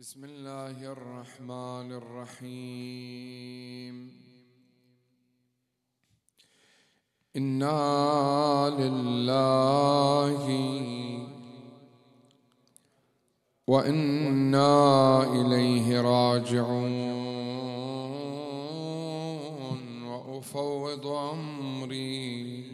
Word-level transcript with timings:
بسم 0.00 0.24
الله 0.24 0.92
الرحمن 0.92 1.92
الرحيم. 2.00 3.96
إنا 7.36 8.68
لله 8.80 10.44
وإنا 13.68 14.72
إليه 15.32 16.00
راجعون. 16.00 16.94
وأفوض 20.08 21.06
أمري 21.06 22.72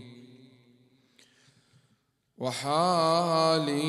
وحالي 2.39 3.83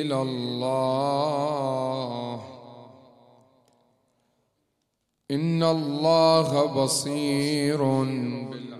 إلى 0.00 0.22
الله. 0.22 1.91
ان 5.32 5.62
الله 5.62 6.66
بصير 6.66 7.82
بالعباد. 8.50 8.72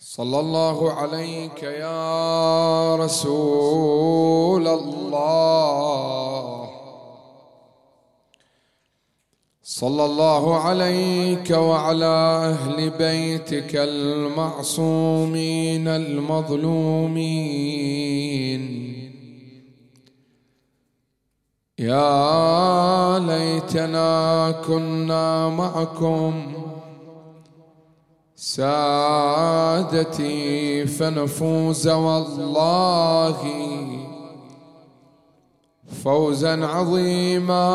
صلى 0.00 0.40
الله 0.40 0.92
عليك 0.92 1.62
يا 1.62 2.96
رسول 2.96 4.68
الله. 4.68 6.55
صلى 9.76 10.04
الله 10.04 10.60
عليك 10.60 11.50
وعلى 11.50 12.56
أهل 12.56 12.90
بيتك 12.90 13.76
المعصومين 13.76 15.08
المظلومين. 15.88 17.26
يا 21.78 23.18
ليتنا 23.18 24.50
كنا 24.66 25.48
معكم. 25.48 26.52
سادتي 28.36 29.96
فنفوز 30.86 31.88
والله. 31.88 33.36
فوزا 36.04 36.66
عظيما. 36.66 37.66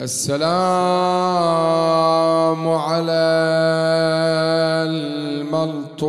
السلام 0.00 0.52
على 2.68 3.12
الملطوم 5.42 6.02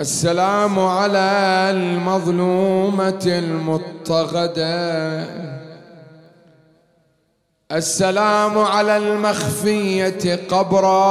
السلام 0.00 0.78
على 0.78 1.28
المظلومة 1.70 3.22
المضطغدة 3.26 4.64
السلام 7.72 8.58
على 8.58 8.96
المخفية 8.96 10.48
قبرا 10.50 11.02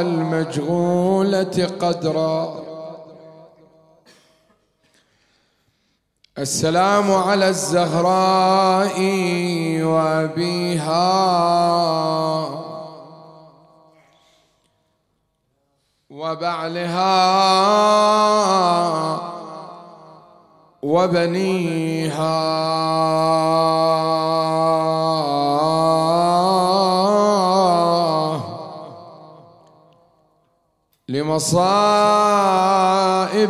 المجهولة 0.00 1.68
قدرا. 1.80 2.68
السلام 6.38 7.12
على 7.12 7.48
الزهراء 7.48 9.00
وأبيها 9.82 11.08
وبعلها 16.28 17.18
وبنيها. 20.82 22.58
لمصائب 31.08 31.58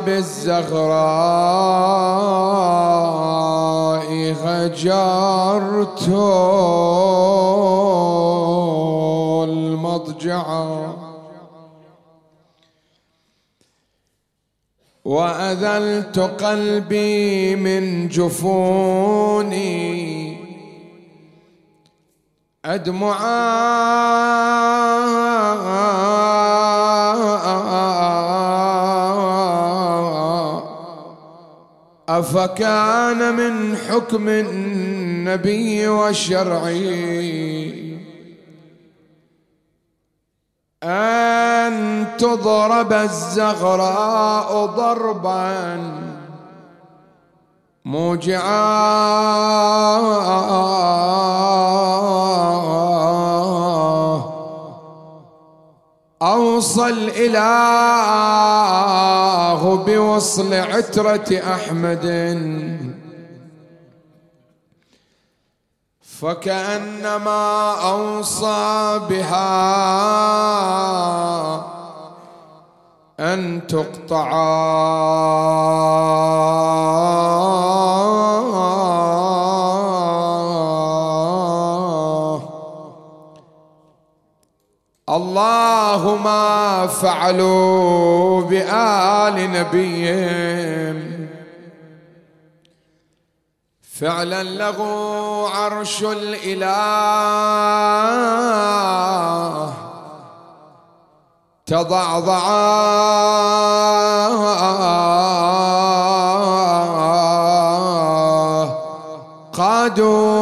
الزغراء 0.09 0.89
هجرت 4.45 6.09
المضجعه 9.45 10.88
وأذلت 15.08 16.19
قلبي 16.19 17.56
من 17.56 18.08
جفوني. 18.08 19.69
ادمعا 22.64 23.88
أفكان 32.08 33.36
من 33.36 33.76
حكم 33.76 34.28
النبي 34.28 35.88
والشرعي 35.88 37.88
أن 40.83 42.06
تضرب 42.19 42.93
الزغراء 42.93 44.66
ضربا 44.66 45.81
موجعا. 47.84 49.09
أوصى 56.22 56.87
الإله 56.87 57.39
بوصل 59.77 60.55
عترة 60.55 61.41
أحمد. 61.55 62.06
فكأنما 66.20 67.74
أوصى 67.91 69.00
بها 69.10 69.48
أن 73.20 73.66
تقطع. 73.66 74.28
الله 85.09 86.16
ما 86.24 86.86
فعلوا 86.86 88.41
بآل 88.42 89.53
نبيهم 89.53 91.08
فعلا 94.00 94.42
له 94.42 94.78
عرش 95.54 96.03
الإله. 96.03 96.68
تضعضعا 101.66 102.68
قادوا 109.53 110.39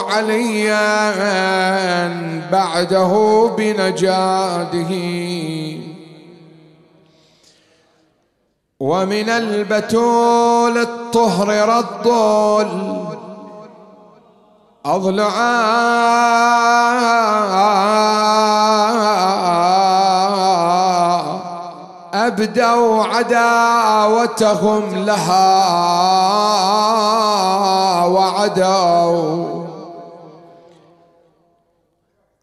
عليا 0.00 1.10
بعده 2.52 3.50
بنجاده. 3.58 5.29
ومن 8.80 9.28
البتول 9.28 10.78
الطهر 10.78 11.48
رد 11.68 12.06
أضلعا 14.86 15.60
أبدوا 22.14 23.04
عداوتهم 23.04 24.94
لها 25.04 25.50
وعدوا 28.04 29.64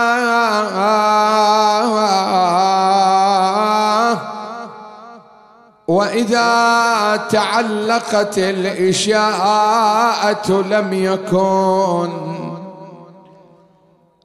وإذا 5.88 7.16
تعلقت 7.30 8.38
الإشاءة 8.38 9.72
لم 10.52 10.92
يكن 10.92 12.12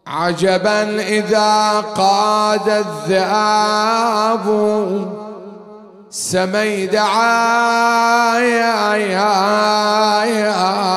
عجبا 0.08 1.02
إذا 1.02 1.80
قاد 1.80 2.70
الذئاب 2.70 4.48
سميدعا 6.10 7.30
يا 8.40 8.96
يا 8.96 10.24
يا 10.26 10.88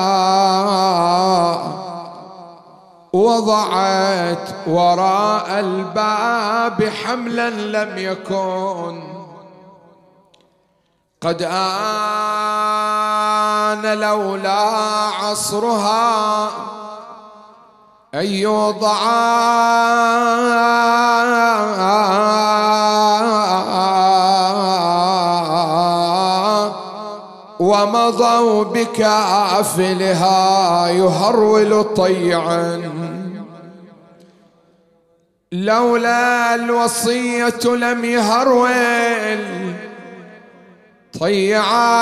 وضعت 3.12 4.49
وراء 4.67 5.61
الباب 5.61 6.93
حملا 7.05 7.51
لم 7.51 7.99
يكن. 7.99 9.03
قد 11.21 11.43
آن 11.43 11.61
لولا 13.99 14.61
عصرها 15.23 16.49
أن 18.15 18.27
يوضع 18.27 19.01
ومضوا 27.61 28.65
بكافلها 28.65 29.99
يهرول 30.89 31.85
طيعا. 31.95 33.00
لولا 35.52 36.55
الوصية 36.55 37.64
لم 37.64 38.05
يهرول. 38.05 39.41
طيعا 41.20 42.00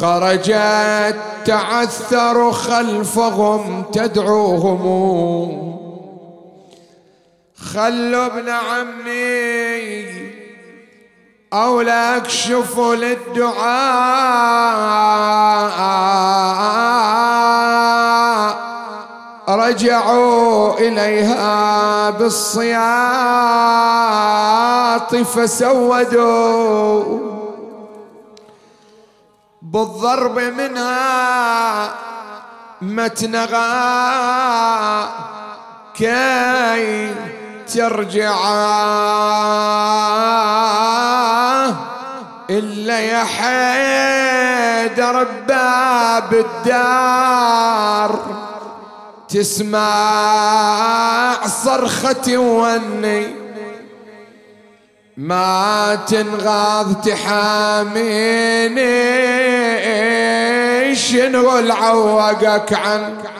خرجت 0.00 1.16
تعثر 1.44 2.52
خلفهم 2.52 3.82
تدعوهم. 3.92 4.78
خلوا 7.74 8.26
ابن 8.26 8.48
عمي 8.48 10.08
أو 11.52 11.80
لا 11.80 12.16
أكشفوا 12.16 12.94
للدعاء. 12.94 13.68
رجعوا 19.48 20.78
إليها 20.78 22.10
بالصياط 22.10 22.78
فسودوا 25.16 27.18
بالضرب 29.62 30.38
منها 30.38 31.94
متنغا 32.82 33.68
كي 35.94 37.14
ترجع 37.74 38.36
إلا 42.50 43.00
يا 43.00 43.24
حيدر 43.24 45.26
باب 45.48 46.34
الدار. 46.34 48.47
تسمع 49.28 49.86
صرختي 51.46 52.36
وني 52.36 53.26
ما 55.16 55.98
تنغاض 56.08 57.00
تحاميني. 57.00 58.38
شنو 60.96 61.58
العوقك 61.58 62.72
عنك 62.72 63.30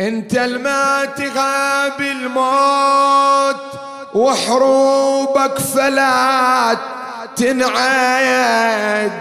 انت 0.00 0.34
الما 0.34 1.04
تغاب 1.04 2.00
الموت 2.00 3.56
وحروبك 4.14 5.58
فلا 5.58 6.76
تنعاد. 7.36 9.12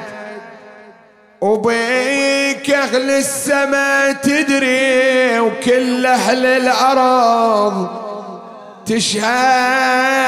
وبيك 1.42 2.70
أهل 2.70 3.10
السما 3.10 4.12
تدري 4.12 5.40
وكل 5.40 6.06
أهل 6.06 6.46
الأرض 6.46 7.88
تشهد 8.86 10.28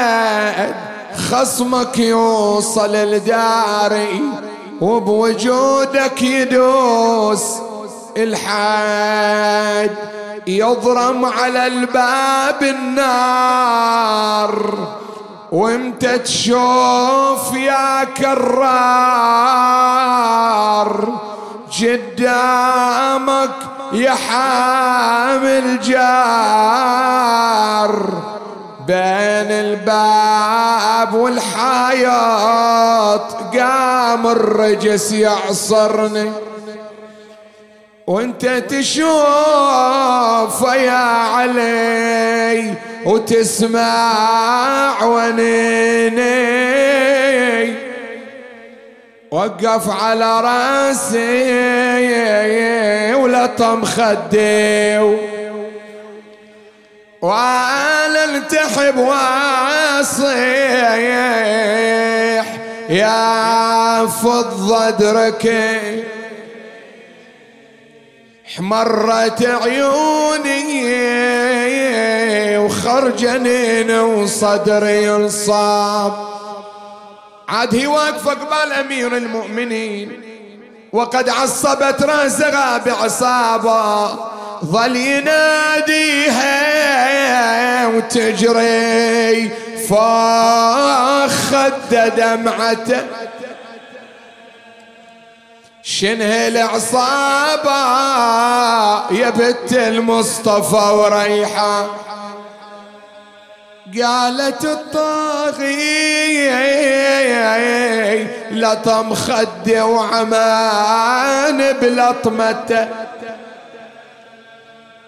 خصمك 1.30 1.98
يوصل 1.98 2.92
لداري 2.92 4.22
وبوجودك 4.80 6.22
يدوس 6.22 7.44
الحاد 8.16 9.90
يضرم 10.46 11.24
على 11.24 11.66
الباب 11.66 12.62
النار. 12.62 14.20
وامتى 15.52 16.18
تشوف 16.18 17.54
يا 17.54 18.04
كرار 18.04 18.50
قدامك 21.80 23.50
يا 23.92 24.14
حامل 24.14 25.80
جار 25.80 26.00
بين 28.86 29.50
الباب 29.50 31.14
والحياط 31.14 32.46
قام 33.56 34.26
الرجس 34.26 35.12
يعصرني. 35.12 36.32
وانت 38.10 38.46
تشوف 38.46 39.06
يا 40.62 41.06
علي 41.34 42.74
وتسمع 43.06 45.04
ونيني. 45.04 46.30
وقف 49.30 49.90
على 50.02 50.40
راسي 50.40 51.54
ولطم 53.14 53.84
خدي 53.84 54.98
وأنا 57.22 58.24
التحب 58.24 58.98
وأصيح 58.98 60.30
يا 62.90 64.06
فضة 64.06 64.88
أدركي. 64.88 66.09
احمرت 68.50 69.42
عيوني 69.62 70.58
وخرجنين 72.58 73.90
وصدري 73.90 75.04
ينصاب. 75.04 76.12
عاد 77.48 77.74
هي 77.74 77.86
واقفة 77.86 78.30
قبال 78.30 78.72
أمير 78.72 79.16
المؤمنين. 79.16 80.22
وقد 80.92 81.28
عصبت 81.28 82.02
راسها 82.02 82.78
بعصابة. 82.78 84.08
ظل 84.64 84.96
يناديها 84.96 86.46
وتجري. 87.86 89.50
فخد 89.88 91.72
دمعته. 92.16 93.02
شنه 95.82 96.48
العصابة 96.48 97.80
يا 99.18 99.30
بنت 99.30 99.72
المصطفى 99.72 100.76
وريحة. 100.76 101.86
قالت 104.02 104.64
الطاغي 104.64 106.10
لطم 108.50 109.14
خدي 109.14 109.80
وعمان 109.80 111.72
بلطمته 111.72 112.88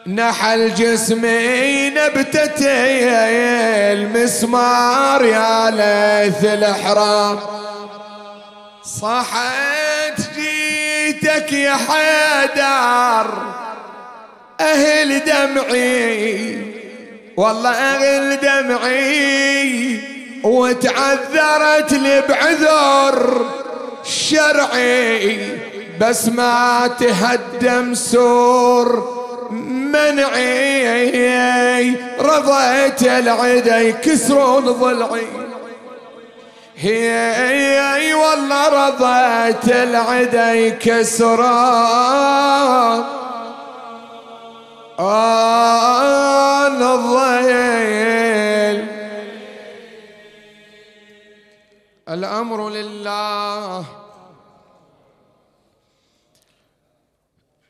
نحل 0.06 0.74
جسمي 0.74 1.90
نبتتي 1.90 3.08
المسمار 3.92 5.24
يا 5.24 5.70
ليث 5.70 6.44
الحرام 6.44 7.38
صحت 8.84 10.21
جيتك 11.22 11.52
يا 11.52 11.74
حيدر 11.74 13.26
أهل 14.60 15.24
دمعي. 15.24 16.58
والله 17.36 17.70
أهل 17.70 18.36
دمعي. 18.40 20.00
وتعذرت 20.44 21.92
لي 21.92 22.22
بعذر 22.28 23.46
شرعي 24.04 25.58
بس 26.00 26.28
ما 26.28 26.90
تهدم 27.00 27.94
سور 27.94 29.18
منعي. 29.92 31.02
رضيت 32.20 33.02
العدا 33.02 33.80
يكسرون 33.80 34.64
ضلعي. 34.64 35.26
هي 36.82 38.14
والله 38.14 38.68
رضيت 38.88 39.68
العدا 39.68 40.54
يكسرون 40.54 41.42
أنا 44.98 46.94
الضيل 46.94 48.86
الأمر 52.08 52.68
لله. 52.70 53.84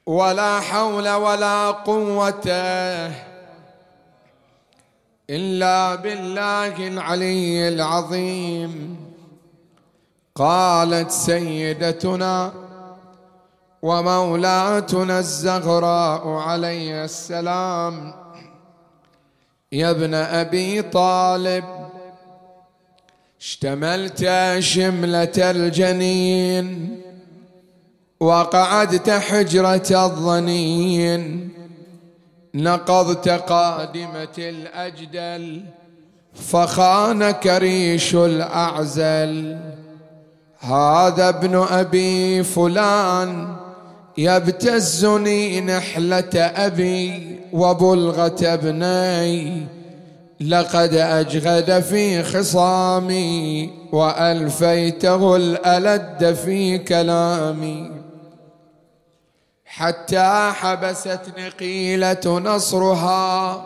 ولا 0.07 0.61
حول 0.61 1.09
ولا 1.09 1.71
قوة 1.71 2.49
إلا 5.31 5.95
بالله 5.95 6.89
العلي 6.89 7.69
العظيم. 7.69 9.02
قالت 10.35 11.11
سيدتنا 11.11 12.53
ومولاتنا 13.83 15.19
الزغراء 15.19 16.29
عليه 16.29 17.05
السلام 17.05 18.15
يا 19.73 19.91
ابن 19.91 20.15
أبي 20.15 20.83
طالب 20.83 21.65
اشتملت 23.41 24.31
شملة 24.59 25.33
الجنين 25.39 27.01
وقعدت 28.21 29.11
حجرة 29.11 30.05
الظنين 30.05 31.49
نقضت 32.55 33.29
قادمة 33.29 34.35
الأجدل 34.39 35.63
فخانك 36.35 37.47
ريش 37.47 38.15
الأعزل. 38.15 39.59
هذا 40.63 41.29
ابن 41.29 41.55
أبي 41.71 42.43
فلان 42.43 43.57
يبتزني 44.19 45.61
نحلة 45.61 46.31
أبي 46.35 47.41
وبلغة 47.53 48.37
ابني. 48.43 49.67
لقد 50.41 50.95
أجغد 50.95 51.81
في 51.81 52.23
خصامي 52.23 53.71
وألفيته 53.93 55.37
الألد 55.37 56.35
في 56.45 56.79
كلامي. 56.79 57.91
حتى 59.65 60.51
حبستني 60.55 61.49
قيلة 61.49 62.39
نصرها 62.45 63.63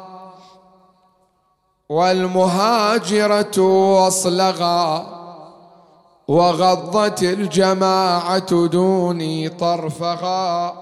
والمهاجرة 1.89 3.61
واصلغا 3.61 5.16
وغضت 6.29 7.23
الجماعة 7.23 8.67
دوني 8.67 9.49
طرفها 9.49 10.75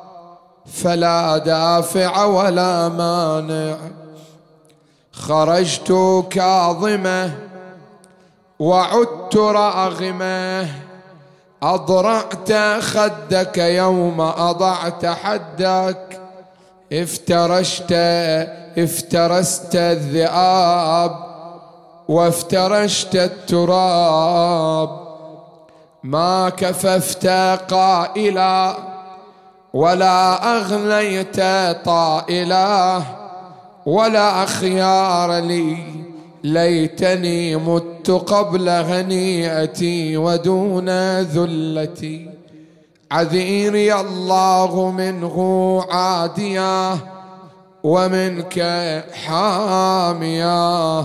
فلا 0.67 1.39
دافع 1.39 2.25
ولا 2.25 2.89
مانع. 2.89 3.77
خرجت 5.13 5.93
كاظمة 6.31 7.39
وعدت 8.59 9.37
راغمة. 9.37 10.69
أضرعت 11.63 12.53
خدك 12.81 13.59
يوم 13.59 14.21
أضعت 14.21 15.07
حدك. 15.07 16.21
افترشت 16.93 17.93
افترست 18.79 19.77
الذئاب 19.77 21.17
وافترشت 22.09 23.17
التراب. 23.17 25.04
ما 26.05 26.49
كففت 26.49 27.27
قائلا 27.71 28.77
ولا 29.75 30.57
أغنيت 30.57 31.37
طائلا 31.85 33.03
ولا 33.87 34.43
أخيار 34.43 35.39
لي 35.39 35.77
ليتني 36.45 37.57
مت 37.57 38.11
قبل 38.11 38.69
هنيئتي 38.69 40.17
ودون 40.17 40.89
ذلتي. 41.21 42.31
عذيري 43.13 43.95
الله 43.95 44.91
منه 44.91 45.37
عاديا 45.91 46.99
ومنك 47.85 48.59
حاميا. 49.27 51.05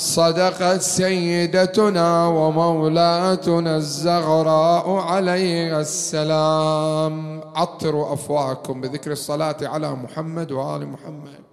صدقت 0.00 0.80
سيدتنا 0.80 2.26
ومولاتنا 2.26 3.76
الزغراء 3.76 4.90
عليه 4.90 5.80
السلام. 5.80 7.40
عطروا 7.54 8.12
أفواهكم 8.14 8.80
بذكر 8.80 9.12
الصلاة 9.12 9.56
على 9.62 9.94
محمد 9.94 10.52
وآل 10.52 10.88
محمد. 10.88 11.49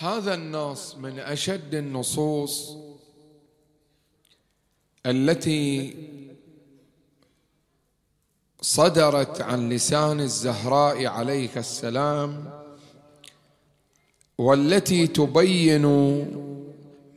هذا 0.00 0.34
النص 0.34 0.94
من 0.94 1.18
أشد 1.18 1.74
النصوص 1.74 2.76
التي 5.06 5.96
صدرت 8.60 9.40
عن 9.40 9.68
لسان 9.68 10.20
الزهراء 10.20 11.06
عليه 11.06 11.48
السلام 11.56 12.50
والتي 14.38 15.06
تبين 15.06 15.86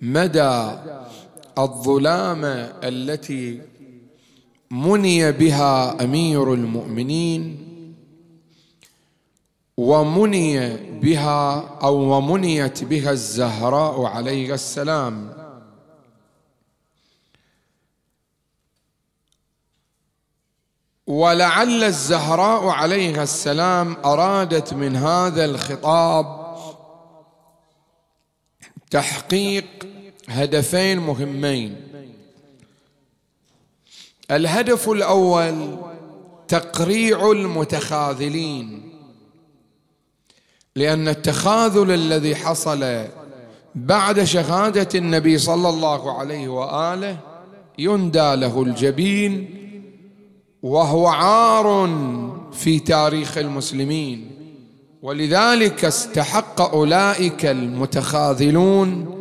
مدى 0.02 0.72
الظلامه 1.58 2.74
التي 2.84 3.62
مني 4.72 5.32
بها 5.32 6.04
أمير 6.04 6.54
المؤمنين 6.54 7.73
ومني 9.78 10.78
بها 11.00 11.70
أو 11.84 11.96
ومنيت 11.96 12.84
بها 12.84 13.12
الزهراء 13.12 14.06
عليه 14.06 14.54
السلام. 14.54 15.44
ولعل 21.08 21.84
الزهراء 21.84 22.68
عليها 22.68 23.24
السلام 23.24 23.98
أرادت 24.06 24.74
من 24.74 24.96
هذا 24.96 25.46
الخطاب 25.46 26.56
تحقيق 28.92 29.66
هدفين 30.30 31.00
مهمين. 31.00 31.88
الهدف 34.32 34.90
الأول 34.90 35.78
تقريع 36.48 37.32
المتخاذلين. 37.32 38.93
لأن 40.76 41.08
التخاذل 41.08 41.92
الذي 41.92 42.36
حصل 42.36 43.06
بعد 43.76 44.24
شهادة 44.24 44.90
النبي 44.96 45.38
صلى 45.38 45.70
الله 45.70 46.20
عليه 46.20 46.48
وآله 46.48 47.18
يندى 47.78 48.36
له 48.36 48.64
الجبين 48.64 49.60
وهو 50.64 51.08
عار 51.08 51.90
في 52.54 52.80
تاريخ 52.80 53.38
المسلمين. 53.38 54.32
ولذلك 55.02 55.86
استحق 55.86 56.62
أولئك 56.62 57.46
المتخاذلون 57.46 59.16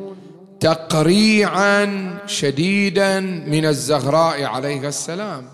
تقريعا 0.61 2.19
شديدا 2.27 3.21
من 3.21 3.67
الزهراء 3.67 4.45
عليه 4.45 4.89
السلام. 4.89 5.45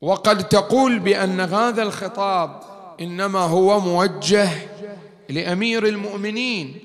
وقد 0.00 0.48
تقول 0.48 0.98
بأن 0.98 1.40
هذا 1.40 1.82
الخطاب 1.82 2.60
إنما 3.00 3.38
هو 3.38 3.80
موجه 3.80 4.50
لأمير 5.28 5.86
المؤمنين 5.86 6.78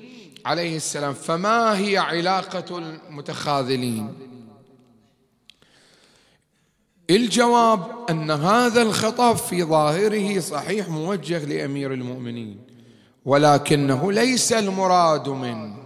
عليه 0.46 0.76
السلام. 0.76 1.14
فما 1.14 1.78
هي 1.78 1.98
علاقة 1.98 2.78
المتخاذلين؟ 2.78 4.14
الجواب 7.10 7.80
أن 8.10 8.30
هذا 8.30 8.82
الخطاب 8.82 9.36
في 9.36 9.64
ظاهره 9.64 10.40
صحيح 10.40 10.88
موجه 10.88 11.44
لأمير 11.44 11.92
المؤمنين 11.92 12.58
ولكنه 13.24 14.12
ليس 14.12 14.52
المراد 14.52 15.28
منه. 15.28 15.76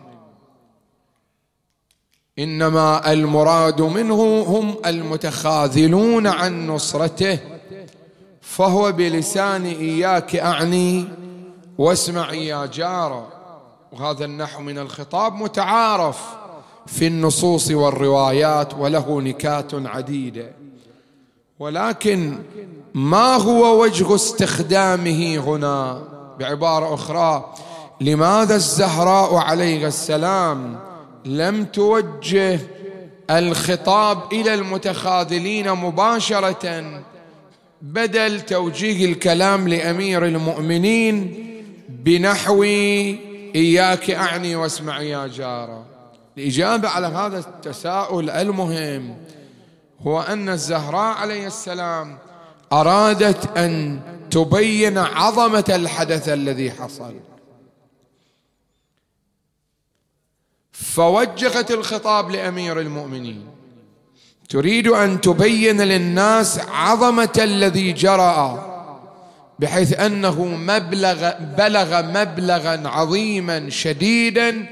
إنما 2.38 3.12
المراد 3.12 3.80
منه 3.80 4.42
هم 4.42 4.76
المتخاذلون 4.86 6.26
عن 6.26 6.66
نصرته 6.66 7.57
فهو 8.48 8.92
بلسان 8.92 9.64
إياك 9.64 10.36
أعني 10.36 11.04
واسمع 11.78 12.32
يا 12.32 12.66
جار. 12.66 13.26
وهذا 13.92 14.24
النحو 14.24 14.62
من 14.62 14.78
الخطاب 14.78 15.34
متعارف 15.34 16.18
في 16.86 17.06
النصوص 17.06 17.70
والروايات 17.70 18.74
وله 18.74 19.20
نكات 19.20 19.74
عديده 19.74 20.52
ولكن 21.58 22.38
ما 22.94 23.34
هو 23.34 23.82
وجه 23.82 24.14
استخدامه 24.14 25.36
هنا؟ 25.36 26.02
بعبارة 26.38 26.94
أخرى 26.94 27.54
لماذا 28.00 28.54
الزهراء 28.54 29.34
عليه 29.34 29.86
السلام 29.86 30.78
لم 31.24 31.64
توجه 31.64 32.60
الخطاب 33.30 34.32
إلى 34.32 34.54
المتخاذلين 34.54 35.72
مباشرة 35.72 37.02
بدل 37.82 38.40
توجيه 38.40 39.04
الكلام 39.04 39.68
لأمير 39.68 40.24
المؤمنين 40.24 41.44
بنحو 41.88 42.62
إياك 42.62 44.10
أعني 44.10 44.56
واسمع 44.56 45.00
يا 45.00 45.26
جارة 45.26 45.86
الإجابة 46.38 46.88
على 46.88 47.06
هذا 47.06 47.38
التساؤل 47.38 48.30
المهم 48.30 49.16
هو 50.00 50.20
أن 50.20 50.48
الزهراء 50.48 51.16
عليه 51.16 51.46
السلام 51.46 52.18
أرادت 52.72 53.56
أن 53.56 54.00
تبين 54.30 54.98
عظمة 54.98 55.64
الحدث 55.68 56.28
الذي 56.28 56.70
حصل. 56.70 57.14
فوجهت 60.72 61.70
الخطاب 61.70 62.30
لأمير 62.30 62.80
المؤمنين. 62.80 63.57
تريد 64.48 64.86
أن 64.88 65.20
تبين 65.20 65.80
للناس 65.80 66.60
عظمة 66.68 67.32
الذي 67.38 67.92
جرى 67.92 68.64
بحيث 69.58 70.00
أنه 70.00 70.44
مبلغ 70.44 71.30
بلغ 71.58 72.02
مبلغا 72.02 72.88
عظيما 72.88 73.70
شديدا 73.70 74.66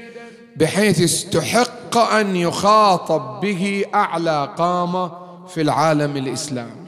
بحيث 0.55 1.01
استحق 1.01 1.97
أن 1.97 2.35
يخاطب 2.35 3.39
به 3.41 3.85
أعلى 3.93 4.53
قامه 4.57 5.11
في 5.47 5.61
العالم 5.61 6.17
الإسلامي. 6.17 6.87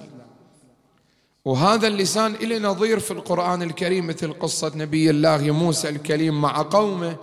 وهذا 1.46 1.88
اللسان 1.88 2.36
إلى 2.36 2.60
نظير 2.60 3.00
في 3.00 3.12
القرآن 3.12 3.62
الكريم 3.62 4.08
مثل 4.08 4.34
قصة 4.34 4.72
نبي 4.76 5.10
الله 5.10 5.52
موسى 5.52 5.90
الكريم 5.90 6.42
مع 6.42 6.62
قومه 6.62 7.16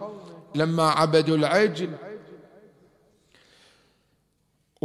لما 0.54 0.90
عبدوا 0.90 1.36
العجل. 1.36 1.90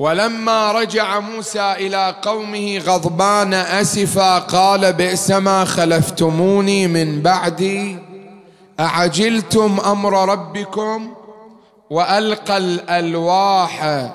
ولما 0.01 0.71
رجع 0.71 1.19
موسى 1.19 1.71
إلى 1.71 2.15
قومه 2.21 2.77
غضبان 2.77 3.53
أسفا 3.53 4.39
قال 4.39 4.93
بئس 4.93 5.31
ما 5.31 5.65
خلفتموني 5.65 6.87
من 6.87 7.21
بعدي 7.21 7.97
أعجلتم 8.79 9.79
أمر 9.85 10.29
ربكم 10.29 11.13
وألقى 11.89 12.57
الألواح 12.57 14.09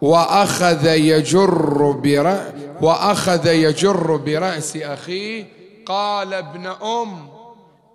وأخذ 0.00 0.86
يجر 0.86 1.90
برأ 1.90 2.52
وأخذ 2.80 3.46
يجر 3.46 4.16
برأس 4.16 4.76
أخيه 4.76 5.44
قال 5.86 6.34
ابن 6.34 6.66
أم 6.66 7.28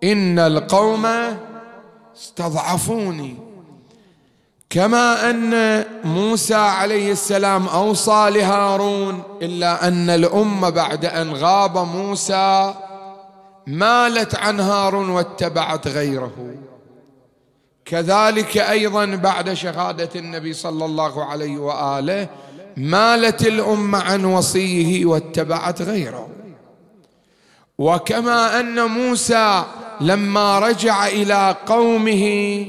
إن 0.04 0.40
القوم 0.40 1.08
استضعفوني. 2.18 3.47
كما 4.70 5.30
أن 5.30 5.84
موسى 6.04 6.56
عليه 6.56 7.12
السلام 7.12 7.68
أوصى 7.68 8.30
لهارون 8.30 9.24
إلا 9.42 9.88
أن 9.88 10.10
الأمة 10.10 10.70
بعد 10.70 11.06
أن 11.06 11.34
غاب 11.34 11.78
موسى 11.78 12.74
مالت 13.68 14.36
عن 14.36 14.60
هارون 14.60 15.10
واتبعت 15.10 15.88
غيره. 15.88 16.56
كذلك 17.86 18.58
أيضا 18.58 19.06
بعد 19.06 19.54
شهادة 19.54 20.10
النبي 20.16 20.54
صلى 20.54 20.86
الله 20.86 21.26
عليه 21.26 21.58
وآله 21.58 22.28
مالت 22.78 23.48
الأمة 23.48 24.00
عن 24.00 24.26
وصيه 24.26 25.06
واتبعت 25.06 25.82
غيره. 25.82 26.30
وكما 27.78 28.60
أن 28.60 28.84
موسى 28.84 29.64
لما 30.02 30.60
رجع 30.60 31.08
إلى 31.08 31.56
قومه 31.66 32.66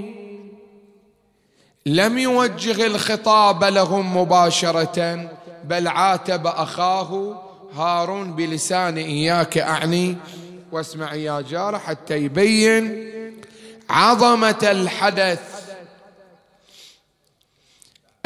لم 1.88 2.18
يوجه 2.18 2.86
الخطاب 2.86 3.64
لهم 3.64 4.16
مباشرة 4.16 5.30
بل 5.64 5.88
عاتب 5.88 6.46
أخاه 6.46 7.42
هارون 7.76 8.32
بلسان 8.32 8.96
إياك 8.96 9.58
أعني. 9.58 10.16
واسمع 10.72 11.14
يا 11.14 11.40
جار 11.40 11.78
حتى 11.78 12.16
يبين 12.16 13.10
عظمة 13.90 14.58
الحدث 14.62 15.40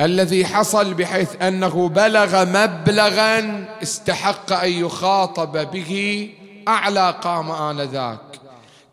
الذي 0.01 0.47
حصل 0.47 0.95
بحيث 0.95 1.43
أنه 1.43 1.89
بلغ 1.89 2.45
مبلغا 2.45 3.65
استحق 3.83 4.53
أن 4.53 4.71
يخاطب 4.71 5.71
به 5.71 6.31
أعلى 6.69 7.15
قام 7.23 7.51
آنذاك. 7.51 8.21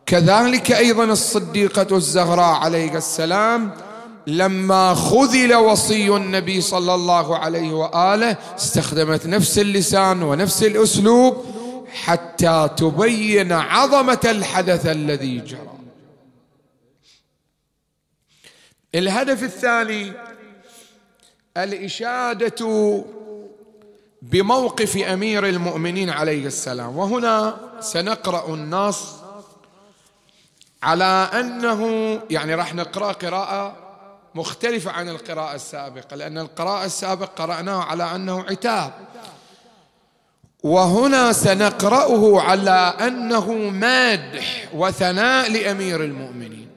كذلك 0.06 0.72
أيضا 0.72 1.04
الصديقة 1.04 1.98
الزهراء 1.98 2.60
عليه 2.60 2.98
السلام 2.98 3.89
لما 4.30 4.94
خذل 4.94 5.56
وصي 5.56 6.16
النبي 6.16 6.62
صلى 6.62 6.96
الله 6.96 7.38
عليه 7.38 7.74
وآله 7.74 8.38
استخدمت 8.58 9.28
نفس 9.28 9.60
اللسان 9.60 10.24
ونفس 10.24 10.64
الأسلوب 10.64 11.46
حتى 11.92 12.70
تبين 12.78 13.52
عظمة 13.52 14.20
الحدث 14.26 14.86
الذي 14.86 15.40
جرى. 15.40 15.80
الهدف 18.96 19.44
الثاني 19.44 20.14
الإشادة 21.58 23.04
بموقف 24.22 24.98
أمير 24.98 25.46
المؤمنين 25.48 26.10
عليه 26.10 26.46
السلام. 26.46 26.98
وهنا 26.98 27.58
سنقرأ 27.80 28.54
النص 28.54 29.16
على 30.84 31.30
أنه 31.34 31.82
يعني 32.30 32.56
راح 32.56 32.76
نقرأ 32.76 33.12
قراءة 33.12 33.89
مختلفة 34.36 34.92
عن 34.92 35.10
القراءة 35.10 35.56
السابقة 35.56 36.16
لأن 36.16 36.38
القراءة 36.38 36.86
السابقة 36.86 37.44
قراناه 37.44 37.84
على 37.84 38.16
أنه 38.16 38.46
عتاب. 38.50 38.92
وهنا 40.64 41.34
سنقرأه 41.34 42.42
على 42.42 42.94
أنه 43.00 43.54
مدح 43.54 44.70
وثناء 44.74 45.52
لأمير 45.52 46.04
المؤمنين. 46.04 46.70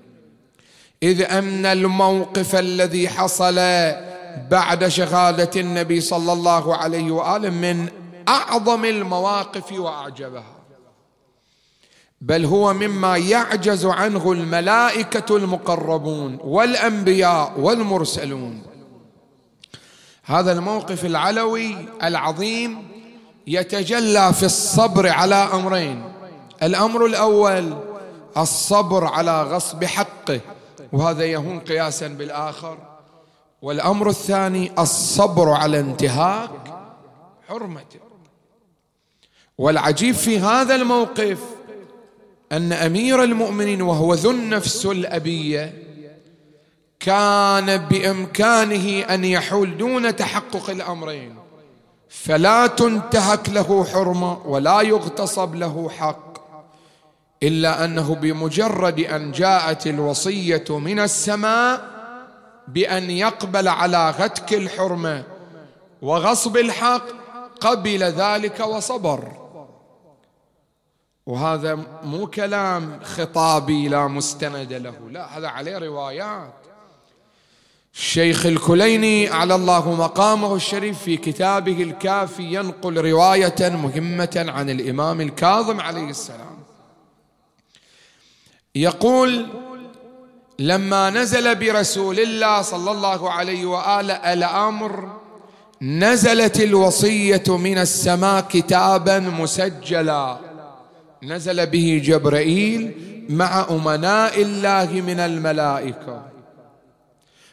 إذ 1.02 1.22
ان 1.22 1.66
الموقف 1.66 2.54
الذي 2.54 3.08
حصل 3.08 3.56
بعد 4.50 4.88
شهادة 4.88 5.60
النبي 5.60 6.00
صلى 6.00 6.32
الله 6.32 6.76
عليه 6.76 7.10
وآله 7.10 7.50
من 7.50 7.88
أعظم 8.28 8.84
المواقف 8.84 9.72
وأعجبها. 9.72 10.62
بل 12.22 12.44
هو 12.44 12.72
مما 12.72 13.16
يعجز 13.16 13.87
عنه 13.87 14.32
الملائكة 14.32 15.37
المقربون 15.37 16.38
والأنبياء 16.44 17.61
والمرسلون. 17.61 18.62
هذا 20.24 20.52
الموقف 20.52 21.04
العلوي 21.04 21.76
العظيم 22.02 22.88
يتجلى 23.46 24.32
في 24.32 24.42
الصبر 24.42 25.08
على 25.08 25.35
أمرين. 25.35 26.04
الأمر 26.62 27.06
الأول 27.06 27.76
الصبر 28.37 29.04
على 29.04 29.42
غصب 29.42 29.85
حقه 29.85 30.40
وهذا 30.92 31.24
يهون 31.24 31.61
قياسا 31.61 32.08
بالآخر. 32.08 32.78
والأمر 33.62 34.08
الثاني 34.08 34.72
الصبر 34.78 35.48
على 35.50 35.80
انتهاك 35.80 36.50
حرمته. 37.48 38.00
والعجيب 39.58 40.14
في 40.14 40.38
هذا 40.38 40.74
الموقف 40.74 41.38
أن 42.52 42.72
أمير 42.72 43.22
المؤمنين 43.24 43.82
وهو 43.82 44.14
ذو 44.14 44.30
النفس 44.30 44.86
الابيه 44.86 45.82
كان 47.00 47.76
بإمكانه 47.76 49.00
أن 49.00 49.24
يحول 49.24 49.76
دون 49.76 50.16
تحقق 50.16 50.70
الأمرين. 50.70 51.36
فلا 52.08 52.66
تنتهك 52.66 53.48
له 53.48 53.84
حرمة 53.84 54.46
ولا 54.46 54.80
يغتصب 54.80 55.54
له 55.54 55.90
حق 55.98 56.32
إلا 57.42 57.84
أنه 57.84 58.14
بمجرد 58.14 59.00
أن 59.00 59.32
جاءت 59.32 59.86
الوصية 59.86 60.64
من 60.70 61.00
السماء 61.00 61.84
بأن 62.68 63.10
يقبل 63.10 63.68
على 63.68 64.10
غتك 64.10 64.54
الحرمة 64.54 65.24
وغصب 66.02 66.56
الحق 66.56 67.04
قبل 67.60 68.02
ذلك 68.02 68.60
وصبر. 68.60 69.41
وهذا 71.26 71.78
مو 72.02 72.26
كلام 72.26 73.00
خطابي 73.02 73.88
لا 73.88 74.06
مستند 74.06 74.72
له. 74.72 74.94
لا 75.11 75.38
هذا 75.38 75.48
عليه 75.48 75.78
روايات. 75.78 76.54
الشيخ 77.94 78.46
الكليني 78.46 79.28
على 79.28 79.54
الله 79.54 79.94
مقامه 79.94 80.54
الشريف 80.54 81.02
في 81.02 81.16
كتابه 81.16 81.82
الكافي 81.82 82.42
ينقل 82.42 83.11
رواية 83.11 83.54
مهمة 83.61 84.44
عن 84.48 84.70
الإمام 84.70 85.20
الكاظم 85.20 85.80
عليه 85.80 86.11
السلام. 86.11 86.58
يقول 88.74 89.46
لما 90.58 91.11
نزل 91.11 91.54
برسول 91.54 92.20
الله 92.20 92.62
صلى 92.62 92.90
الله 92.90 93.30
عليه 93.30 93.66
واله 93.66 94.14
الأمر 94.14 95.20
نزلت 95.82 96.61
الوصية 96.61 97.44
من 97.48 97.78
السماء 97.78 98.40
كتابا 98.40 99.18
مسجلا 99.18 100.51
نزل 101.22 101.66
به 101.66 102.02
جبرائيل 102.04 102.94
مع 103.28 103.66
أمناء 103.70 104.42
الله 104.42 105.00
من 105.00 105.20
الملائكة. 105.20 106.22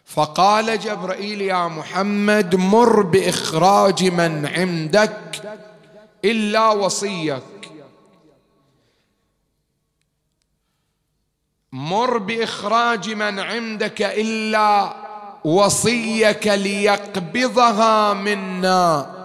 فقال 0.06 0.80
جبرائيل 0.80 1.42
يا 1.42 1.68
محمد 1.68 2.56
مر 2.56 3.02
بإخراج 3.02 4.04
من 4.04 4.46
عندك 4.46 5.58
إلا 6.26 6.70
وصيك. 6.70 7.44
مر 11.72 12.18
بإخراج 12.18 13.10
من 13.10 13.40
عندك 13.40 14.02
إلا 14.02 14.94
وصيك 15.44 16.48
ليقبضها 16.48 18.14
منا. 18.14 19.19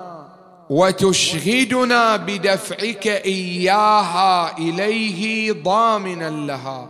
وتشهدنا 0.75 2.17
بدفعك 2.17 3.07
إياها 3.07 4.59
إليه 4.59 5.53
ضامنا 5.53 6.31
لها. 6.31 6.89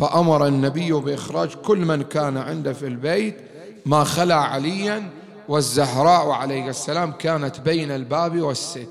فأمر 0.00 0.46
النبي 0.46 0.92
بإخراج 0.92 1.54
كل 1.54 1.78
من 1.78 2.02
كان 2.02 2.36
عنده 2.36 2.72
في 2.72 2.86
البيت 2.86 3.36
ما 3.86 4.04
خلا 4.04 4.34
عليا 4.34 5.10
والزهراء 5.48 6.30
عليه 6.30 6.68
السلام 6.68 7.12
كانت 7.12 7.60
بين 7.60 7.90
الباب 7.90 8.40
والستر 8.40 8.86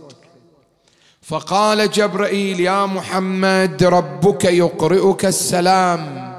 فقال 1.22 1.92
جبرائيل 1.92 2.60
يا 2.60 2.86
محمد 2.86 3.84
ربك 3.84 4.46
يقرئك 4.46 5.26
السلام 5.26 6.34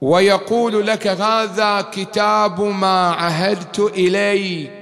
ويقول 0.00 0.86
لك 0.86 1.06
هذا 1.06 1.80
كتاب 1.80 2.60
ما 2.60 3.10
عهدت 3.10 3.80
إليك 3.80 4.79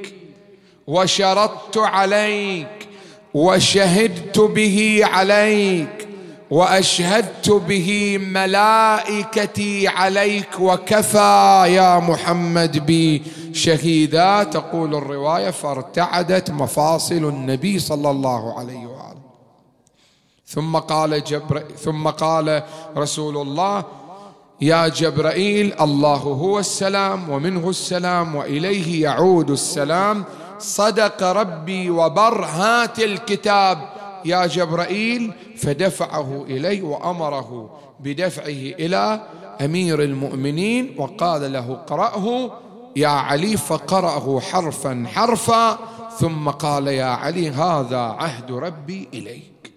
وشرطت 0.88 1.79
عليك 1.79 2.88
وشهدت 3.35 4.38
به 4.38 5.01
عليك 5.03 6.09
وأشهدت 6.51 7.51
به 7.51 8.18
ملائكتي 8.18 9.88
عليك 9.88 10.61
وكفى 10.61 11.64
يا 11.68 11.98
محمد 11.98 12.87
بي 12.87 13.22
شهيدا. 13.53 14.42
تقول 14.42 14.94
الرواية 14.94 15.51
فارتعدت 15.51 16.51
مفاصل 16.51 17.24
النبي 17.29 17.79
صلى 17.79 18.11
الله 18.11 18.59
عليه 18.59 18.87
وآله. 18.87 19.18
ثم 20.46 20.77
قال 20.77 21.24
جبر 21.24 21.64
ثم 21.85 22.09
قال 22.09 22.62
رسول 22.96 23.37
الله 23.37 23.85
يا 24.61 24.88
جبرائيل 24.88 25.74
الله 25.81 26.16
هو 26.16 26.59
السلام 26.59 27.31
ومنه 27.31 27.70
السلام 27.70 28.35
وإليه 28.35 29.03
يعود 29.03 29.51
السلام. 29.51 30.24
صدق 30.59 31.23
ربي 31.23 31.90
وبر 31.90 32.44
هات 32.44 32.99
الكتاب 32.99 33.88
يا 34.25 34.47
جبرائيل. 34.47 35.33
فدفعه 35.57 36.44
الي 36.49 36.83
وأمره 36.83 37.79
بدفعه 38.01 38.75
إلى 38.79 39.21
أمير 39.61 40.03
المؤمنين 40.03 40.94
وقال 40.99 41.53
له 41.53 41.73
اقرأه. 41.73 42.51
يا 42.97 43.09
علي 43.09 43.57
فقرأه 43.57 44.40
حرفا 44.40 45.07
حرفا 45.14 45.79
ثم 46.18 46.49
قال 46.49 46.87
يا 46.87 47.05
علي 47.05 47.51
هذا 47.51 47.99
عهد 47.99 48.53
ربي 48.53 49.09
إليك. 49.14 49.73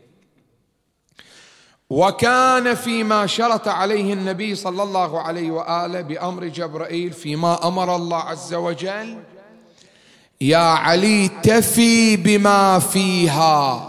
وكان 1.90 2.76
فيما 2.76 3.26
شرط 3.26 3.68
عليه 3.68 4.14
النبي 4.14 4.56
صلى 4.56 4.84
الله 4.84 5.22
عليه 5.22 5.52
وآله 5.52 6.02
بأمر 6.02 6.46
جبرائيل 6.46 7.14
فيما 7.14 7.68
أمر 7.68 7.96
الله 7.96 8.18
عز 8.18 8.54
وجل 8.54 9.18
يا 10.42 10.58
علي 10.58 11.28
تفي 11.28 12.16
بما 12.16 12.80
فيها. 12.80 13.88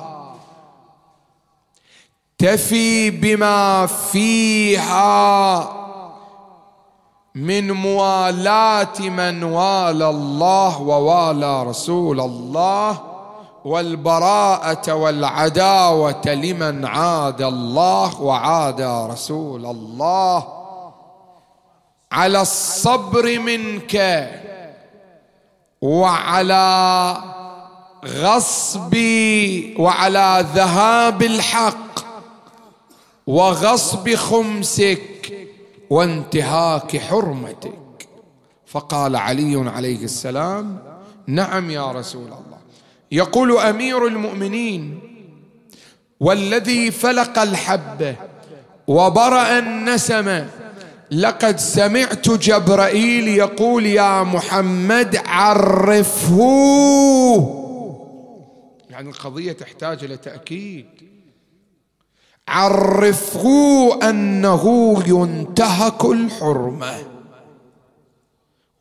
تفي 2.39 3.11
بما 3.11 3.87
فيها 3.87 5.69
من 7.35 7.73
موالاه 7.73 9.01
من 9.01 9.45
والى 9.45 10.09
الله 10.11 10.81
ووالى 10.81 11.63
رسول 11.63 12.21
الله 12.21 13.01
والبراءة 13.65 14.93
والعداوة 14.93 16.23
لمن 16.27 16.85
عاد 16.85 17.43
الله 17.43 18.21
وعاد 18.21 18.81
رسول 19.11 19.67
الله. 19.67 20.49
على 22.13 22.41
الصبر 22.41 23.39
منك. 23.39 23.97
وعلى 25.83 27.17
غصب 28.05 28.97
وعلى 29.79 30.47
ذهاب 30.55 31.23
الحق 31.23 32.05
وغصب 33.27 34.15
خمسك 34.15 35.33
وانتهاك 35.91 36.97
حرمتك. 36.97 38.09
فقال 38.67 39.17
علي 39.17 39.71
عليه 39.71 40.05
السلام 40.05 40.79
نعم 41.27 41.71
يا 41.71 41.93
رسول 41.93 42.25
الله. 42.27 42.59
يقول 43.13 43.59
أمير 43.59 44.07
المؤمنين 44.07 45.01
والذي 46.21 46.91
فلق 46.91 47.39
الحبة 47.39 48.17
وبرأ 48.87 49.59
النسمة 49.59 50.49
لقد 51.13 51.59
سمعت 51.59 52.31
جبرائيل 52.31 53.29
يقول 53.29 53.87
يا 53.87 54.23
محمد 54.23 55.21
عرفه 55.27 56.39
يعني 58.91 59.09
القضية 59.11 59.53
تحتاج 59.53 60.05
إلى 60.05 60.17
تأكيد. 60.17 60.87
عرفه 62.49 63.49
أنه 64.11 64.95
ينتهك 65.07 66.05
الحرمة. 66.05 66.95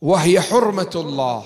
وهي 0.01 0.41
حرمة 0.41 0.91
الله. 0.95 1.43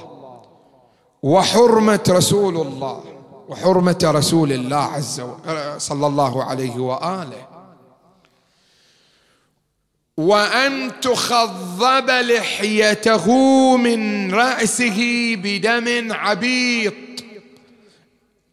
وحرمة 1.23 2.03
رسول 2.09 2.67
الله. 2.67 3.03
وحرمة 3.49 3.99
رسول 4.03 4.53
الله 4.53 4.77
عز 4.77 5.21
وجل 5.21 5.81
صلى 5.81 6.07
الله 6.07 6.43
عليه 6.43 6.79
وآله. 6.79 7.44
وأن 10.17 10.91
تخضب 11.01 12.09
لحيته 12.09 13.27
من 13.77 14.31
رأسه 14.33 15.31
بدم 15.43 16.13
عبيط. 16.13 16.93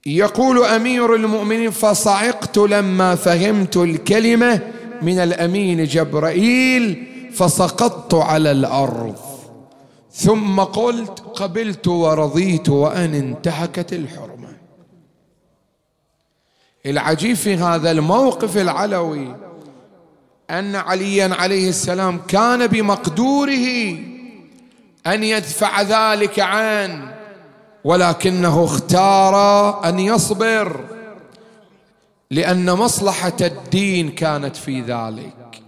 يقول 0.06 0.64
أمير 0.64 1.14
المؤمنين 1.14 1.70
فصعقت 1.70 2.58
لما 2.58 3.14
فهمت 3.14 3.76
الكلمة 3.76 4.60
من 5.02 5.18
الأمين 5.18 5.84
جبرائيل 5.84 7.06
فسقطت 7.34 8.14
على 8.14 8.50
الأرض. 8.50 9.16
ثم 10.12 10.60
قلت 10.60 11.20
قبلت 11.20 11.88
ورضيت 11.88 12.68
وأن 12.68 13.14
انتهكت 13.14 13.92
الحرمة. 13.92 14.56
العجيب 16.86 17.36
في 17.36 17.54
هذا 17.54 17.90
الموقف 17.90 18.56
العلوي 18.56 19.51
أن 20.50 20.76
عليا 20.76 21.34
عليه 21.34 21.68
السلام 21.68 22.18
كان 22.28 22.66
بمقدوره 22.66 23.96
أن 25.06 25.24
يدفع 25.24 25.82
ذلك 25.82 26.40
عنه 26.40 27.14
ولكنه 27.84 28.64
اختار 28.64 29.36
أن 29.88 29.98
يصبر 29.98 30.80
لأن 32.30 32.72
مصلحة 32.72 33.36
الدين 33.40 34.10
كانت 34.10 34.56
في 34.56 34.80
ذلك. 34.80 35.62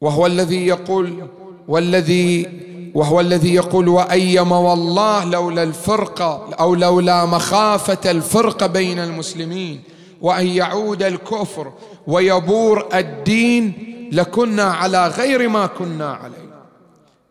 وهو 0.00 0.26
الذي 0.26 0.66
يقول 0.66 1.28
والذي 1.68 2.46
وهو 2.94 3.20
الذي 3.20 3.54
يقول 3.54 3.88
وأيم 3.88 4.52
والله 4.52 5.24
لولا 5.24 5.62
الفرقه 5.62 6.54
أو 6.60 6.74
لولا 6.74 7.24
مخافة 7.26 8.10
الفرقه 8.10 8.66
بين 8.66 8.98
المسلمين 8.98 9.82
وأن 10.20 10.46
يعود 10.46 11.02
الكفر 11.02 11.72
ويبور 12.10 12.88
الدين 12.94 13.72
لكنا 14.12 14.64
على 14.64 15.08
غير 15.08 15.48
ما 15.48 15.66
كنا 15.66 16.12
عليه. 16.12 16.50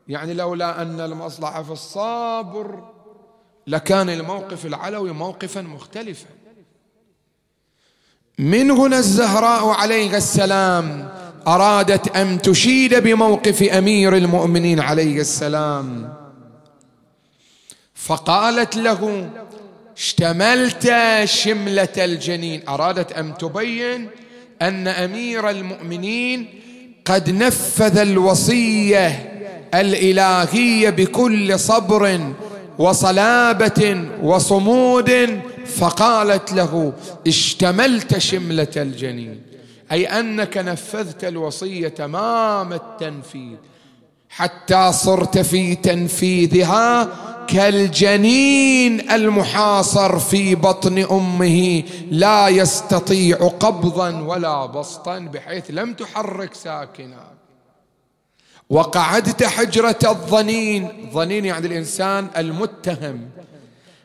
يعني 0.08 0.34
لولا 0.34 0.82
أن 0.82 1.00
المصلحة 1.00 1.64
في 1.64 1.72
الصابر 1.72 2.84
لكان 3.68 4.10
الموقف 4.10 4.66
العلوي 4.66 5.12
موقفا 5.12 5.62
مختلفا. 5.62 6.30
من 8.40 8.72
هنا 8.72 8.98
الزهراء 8.98 9.68
عليه 9.68 10.18
السلام 10.18 11.10
أرادت 11.48 12.16
أن 12.16 12.42
تشيد 12.42 12.96
بموقف 12.96 13.64
أمير 13.64 14.16
المؤمنين 14.16 14.80
عليه 14.80 15.22
السلام. 15.22 16.14
فقالت 17.94 18.76
له 18.76 19.30
اشتملت 19.98 20.94
شملة 21.24 21.96
الجنين. 21.98 22.70
أرادت 22.70 23.12
أن 23.12 23.38
تبين 23.38 24.10
أن 24.62 24.88
أمير 24.88 25.50
المؤمنين 25.50 26.48
قد 27.06 27.30
نفذ 27.30 27.98
الوصية 27.98 29.08
الإلهية 29.74 30.90
بكل 30.90 31.60
صبر 31.60 32.34
وصلابة 32.78 34.02
وصمود 34.24 35.40
فقالت 35.66 36.54
له 36.54 36.94
اشتملت 37.28 38.18
شملة 38.18 38.68
الجنين. 38.78 39.42
أي 39.92 40.06
أنك 40.06 40.58
نفذت 40.58 41.24
الوصية 41.24 41.88
تمام 41.88 42.74
التنفيذ. 42.74 43.56
حتى 44.30 44.92
صرت 44.92 45.38
في 45.38 45.76
تنفيذها 45.76 47.10
كالجنين 47.50 49.12
المحاصر 49.12 50.20
في 50.20 50.56
بطن 50.56 50.98
أمه 51.12 51.84
لا 52.12 52.48
يستطيع 52.48 53.38
قبضا 53.38 54.22
ولا 54.22 54.66
بسطا 54.66 55.20
بحيث 55.20 55.64
لم 55.70 55.94
تحرك 55.94 56.54
ساكنا. 56.54 57.24
وقعدت 58.70 59.44
حجرة 59.44 60.00
الظنين 60.04 61.10
ظنين 61.14 61.46
يعني 61.46 61.68
الإنسان 61.68 62.28
المتهم. 62.38 63.30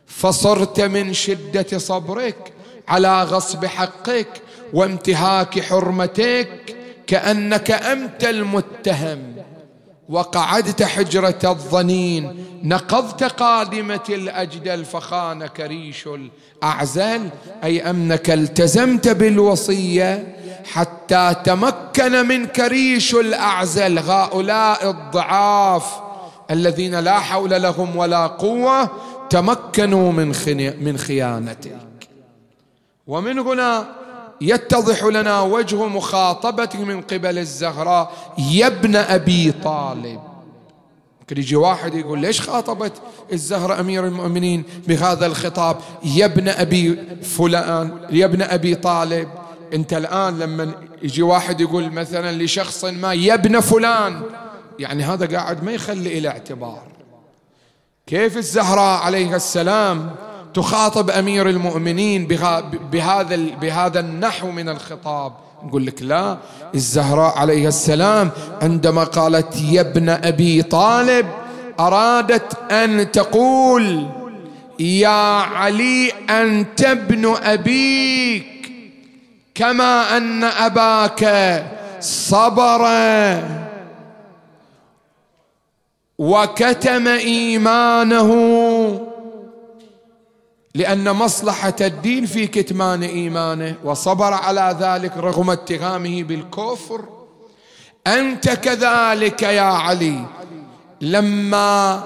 فصرت 0.07 0.81
من 0.81 1.13
شدة 1.13 1.79
صبرك 1.79 2.53
على 2.89 3.23
غصب 3.23 3.65
حقك 3.65 4.29
وانتهاك 4.73 5.61
حرمتك 5.61 6.77
كأنك 7.07 7.71
أنت 7.71 8.25
المتهم. 8.25 9.35
وقعدت 10.09 10.83
حجرة 10.83 11.39
الظنين 11.45 12.45
نقضت 12.63 13.25
قادمة 13.25 14.05
الأجدل 14.09 14.85
فخانك 14.85 15.61
ريش 15.61 16.05
الأعزل. 16.07 17.29
أي 17.65 17.91
انك 17.91 18.31
التزمت 18.31 19.09
بالوصية 19.09 20.37
حتى 20.73 21.35
تمكن 21.45 22.29
منك 22.29 22.61
ريش 22.61 23.15
الأعزل 23.15 23.99
هؤلاء 23.99 24.91
الضعاف 24.91 25.87
الذين 26.51 26.95
لا 26.95 27.19
حول 27.19 27.63
لهم 27.63 27.97
ولا 27.97 28.27
قوة 28.27 28.91
تمكنوا 29.31 30.13
من 30.13 30.29
من 30.81 30.99
خيانتك. 30.99 31.77
ومن 33.07 33.39
هنا 33.39 34.04
يتضح 34.41 35.05
لنا 35.05 35.41
وجه 35.41 35.87
مخاطبته 35.87 36.85
من 36.85 37.01
قبل 37.01 37.39
الزهراء 37.39 38.13
يا 38.39 38.67
ابن 38.67 38.97
أبي 38.97 39.53
طالب. 39.53 40.21
ممكن 41.21 41.39
يجي 41.39 41.57
واحد 41.57 41.95
يقول 41.95 42.19
ليش 42.19 42.41
خاطبت 42.41 42.93
الزهراء 43.33 43.81
أمير 43.81 44.07
المؤمنين 44.07 44.65
بهذا 44.87 45.27
الخطاب؟ 45.27 45.77
يا 46.05 46.25
ابن 46.25 46.49
أبي 46.49 46.99
فلان 47.23 47.99
يا 48.11 48.25
ابن 48.25 48.43
أبي 48.43 48.75
طالب. 48.75 49.29
أنت 49.75 49.93
الآن 49.93 50.39
لما 50.39 50.75
يجي 51.03 51.23
واحد 51.23 51.61
يقول 51.61 51.91
مثلا 51.91 52.43
لشخص 52.43 52.85
ما 52.85 53.15
يا 53.15 53.35
ابن 53.35 53.61
فلان. 53.61 54.23
يعني 54.79 55.03
هذا 55.03 55.37
قاعد 55.37 55.65
ما 55.65 55.73
يخلي 55.73 56.19
إلى 56.19 56.29
اعتبار. 56.29 56.83
كيف 58.07 58.37
الزهراء 58.37 59.03
عليه 59.03 59.37
السلام 59.37 60.11
تخاطب 60.55 61.11
أمير 61.11 61.49
المؤمنين 61.49 62.27
بهذا 62.93 63.37
بهذا 63.61 64.01
النحو 64.01 64.51
من 64.51 64.69
الخطاب. 64.69 65.33
نقول 65.65 65.87
لك 65.87 66.03
لا. 66.03 66.37
الزهراء 66.75 67.39
عليه 67.39 67.69
السلام 67.69 68.31
عندما 68.63 69.05
قالت 69.05 69.61
يا 69.61 69.81
ابن 69.81 70.09
أبي 70.09 70.63
طالب 70.63 71.27
أرادت 71.81 72.73
أن 72.73 73.11
تقول 73.11 74.07
يا 74.79 75.41
علي 75.43 76.13
أنت 76.31 76.85
ابن 76.85 77.35
أبيك 77.43 78.47
كما 79.55 80.17
أن 80.17 80.45
أباك 80.45 81.23
صبر 82.01 82.83
وكتم 86.19 87.09
إيمانه 87.09 88.31
لأن 90.77 91.13
مصلحة 91.13 91.77
الدين 91.81 92.27
في 92.27 92.47
كتمان 92.47 93.03
إيمانه 93.03 93.75
وصبر 93.85 94.33
على 94.33 94.77
ذلك 94.81 95.17
رغم 95.17 95.51
اتهامه 95.51 96.23
بالكفر. 96.23 97.05
أنت 98.07 98.51
كذلك 98.51 99.43
يا 99.43 99.63
علي 99.63 100.27
لما 101.01 102.03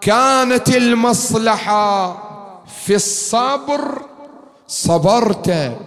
كانت 0.00 0.68
المصلحة 0.68 2.12
في 2.84 2.94
الصبر 2.94 4.02
صبرت 4.68 5.78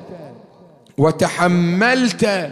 وتحملت 0.98 2.52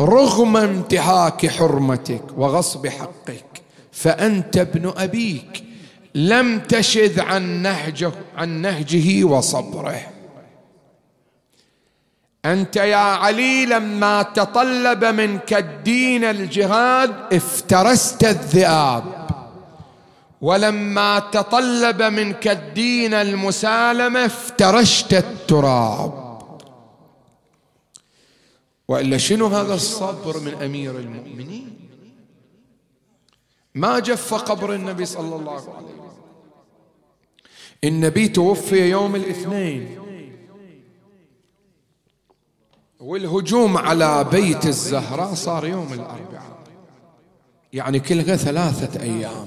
رغم 0.00 0.56
انتهاك 0.56 1.46
حرمتك 1.46 2.22
وغصب 2.36 2.86
حقك. 2.86 3.62
فأنت 3.92 4.56
ابن 4.56 4.92
أبيك. 4.96 5.64
لم 6.14 6.60
تشذ 6.60 7.20
عن 7.20 7.62
نهجه 7.62 8.12
عن 8.36 8.48
نهجه 8.48 9.24
وصبره. 9.24 10.06
أنت 12.44 12.76
يا 12.76 12.96
علي 12.96 13.66
لما 13.66 14.22
تطلب 14.22 15.04
منك 15.04 15.54
الدين 15.54 16.24
الجهاد 16.24 17.14
افترست 17.32 18.24
الذئاب. 18.24 19.20
ولما 20.40 21.18
تطلب 21.18 22.02
منك 22.02 22.48
الدين 22.48 23.14
المسالمة 23.14 24.24
افترشت 24.24 25.14
التراب. 25.14 26.30
وإلا 28.88 29.18
شنو 29.18 29.46
هذا 29.46 29.74
الصبر 29.74 30.40
من 30.40 30.54
أمير 30.62 30.98
المؤمنين؟ 30.98 31.78
ما 33.74 33.98
جف 33.98 34.34
قبر 34.34 34.74
النبي 34.74 35.04
صلى 35.04 35.36
الله 35.36 35.52
عليه 35.52 35.62
وسلم. 35.62 35.99
النبي 37.84 38.28
توفي 38.28 38.90
يوم 38.90 39.16
الاثنين. 39.16 39.98
والهجوم 43.00 43.76
على 43.78 44.24
بيت 44.32 44.66
الزهراء 44.66 45.34
صار 45.34 45.66
يوم 45.66 45.92
الأربعاء. 45.92 46.60
يعني 47.72 48.00
كلها 48.00 48.36
ثلاثة 48.36 49.02
أيام. 49.02 49.46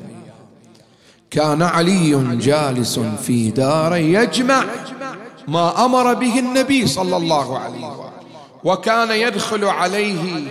كان 1.31 1.61
علي 1.61 2.37
جالس 2.37 2.99
في 2.99 3.51
داره 3.51 3.95
يجمع 3.95 4.65
ما 5.47 5.85
أمر 5.85 6.13
به 6.13 6.39
النبي 6.39 6.87
صلى 6.87 7.17
الله 7.17 7.59
عليه 7.59 7.87
وسلم. 7.87 8.13
وكان 8.63 9.11
يدخل 9.11 9.65
عليه 9.65 10.43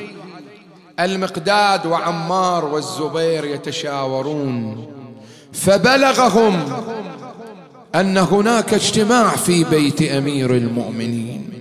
المقداد 1.01 1.87
وعمار 1.87 2.65
والزبير 2.65 3.45
يتشاورون. 3.45 4.87
فبلغهم 5.53 6.83
أن 7.95 8.19
هناك 8.19 8.75
اجتماع 8.75 9.37
في 9.37 9.65
بيت 9.65 10.03
أمير 10.03 10.57
المؤمنين 10.57 11.53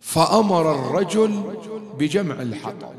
فأمر 0.00 0.72
الرجل 0.72 1.42
بجمع 1.98 2.42
الحطب. 2.42 2.92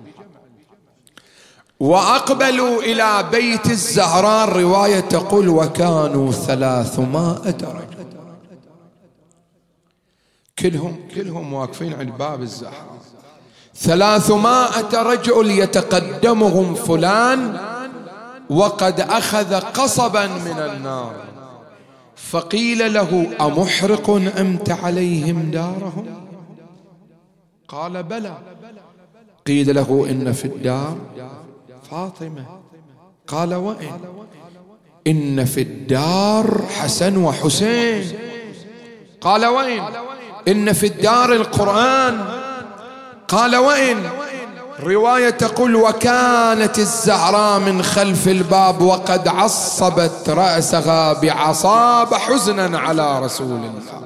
وأقبلوا 1.79 2.81
إلى 2.81 3.29
بيت 3.31 3.65
الزهراء 3.65 4.47
الروايه 4.47 4.99
تقول 4.99 5.49
وكانوا 5.49 6.31
ثلاثمائة 6.31 7.57
رجل 7.63 8.05
كلهم 10.59 10.99
كلهم 11.15 11.53
واقفين 11.53 11.93
عند 11.93 12.17
باب 12.17 12.41
الزهراء. 12.41 12.99
ثلاثمائة 13.75 15.01
رجل 15.01 15.51
يتقدمهم 15.51 16.75
فلان 16.75 17.59
وقد 18.49 18.99
أخذ 18.99 19.53
قصبا 19.53 20.27
من 20.27 20.59
النار. 20.59 21.15
فقيل 22.19 22.93
له 22.93 23.27
أمحرق 23.41 24.09
أمت 24.39 24.69
عليهم 24.69 25.51
دارهم؟ 25.51 26.05
قال 27.67 28.03
بلى. 28.03 28.37
قيل 29.47 29.75
له 29.75 30.07
إن 30.09 30.33
في 30.33 30.45
الدار. 30.45 30.97
فاطمة. 31.91 32.45
قال 33.27 33.53
وإن؟ 33.53 33.99
إن 35.07 35.45
في 35.45 35.61
الدار 35.61 36.65
حسن 36.79 37.17
وحسين. 37.17 38.11
قال 39.21 39.45
وإن؟ 39.45 39.81
إن 40.47 40.73
في 40.73 40.85
الدار 40.87 41.33
القرآن. 41.33 42.25
قال 43.27 43.55
وإن؟ 43.55 44.09
رواية 44.83 45.29
تقول 45.29 45.75
وكانت 45.75 46.79
الزهراء 46.79 47.59
من 47.59 47.83
خلف 47.83 48.27
الباب 48.27 48.81
وقد 48.81 49.27
عصبت 49.27 50.29
رأسها 50.29 51.13
بعصاب 51.13 52.13
حزنا 52.13 52.79
على 52.79 53.19
رسول 53.19 53.57
الله. 53.57 54.01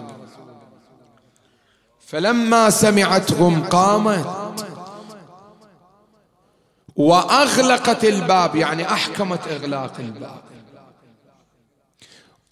فلما 2.08 2.70
سمعتهم 2.70 3.64
قامت 3.64 4.66
وأغلقت 6.96 8.04
الباب 8.04 8.56
يعني 8.56 8.92
أحكمت 8.92 9.40
إغلاق 9.48 9.94
الباب. 10.00 10.42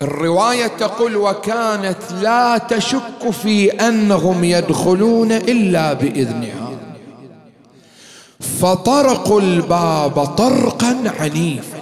الرواية 0.02 0.68
تقول 0.68 1.16
وكانت 1.16 2.12
لا 2.22 2.58
تشك 2.58 3.30
في 3.32 3.72
أنهم 3.72 4.44
يدخلون 4.44 5.32
إلا 5.32 5.94
بإذنها. 5.94 6.72
فطرقوا 8.42 9.42
الباب 9.42 10.26
طرقا 10.26 11.14
عنيفا. 11.20 11.82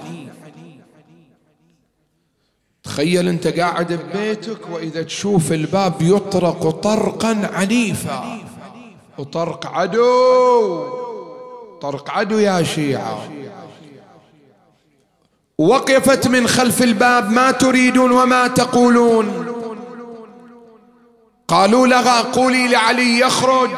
تخيل 2.84 3.28
انت 3.28 3.48
قاعد 3.48 3.94
ببيتك 3.94 4.70
وإذا 4.72 5.04
تشوف 5.04 5.52
الباب 5.52 5.94
يطرق 6.02 6.70
طرقا 6.70 7.50
عنيفا. 7.54 8.40
وطرق 9.18 9.68
عدو. 9.68 10.86
طرق 11.82 12.10
عدو 12.10 12.38
يا 12.38 12.64
شيعة. 12.64 13.30
وقفت 15.58 16.28
من 16.28 16.48
خلف 16.48 16.84
الباب 16.84 17.32
ما 17.32 17.52
تريدون 17.52 18.12
وما 18.12 18.48
تقولون. 18.48 19.46
قالوا 21.48 21.88
لها 21.88 22.22
قولي 22.22 22.68
لعلي 22.68 23.20
يخرج. 23.20 23.70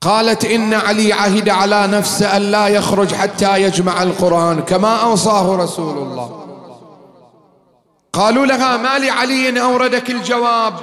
قالت 0.00 0.44
إن 0.44 0.74
علي 0.74 1.12
عهد 1.12 1.48
على 1.48 1.86
نفسه 1.86 2.36
أن 2.36 2.42
لا 2.42 2.68
يخرج 2.68 3.14
حتى 3.14 3.62
يجمع 3.62 4.02
القرآن 4.02 4.60
كما 4.60 4.96
أوصاه 4.96 5.56
رسول 5.56 5.98
الله. 5.98 6.46
قالوا 8.12 8.46
لها 8.46 8.76
ما 8.76 8.98
لعلي 8.98 9.62
أوردك 9.62 10.10
الجواب؟ 10.10 10.74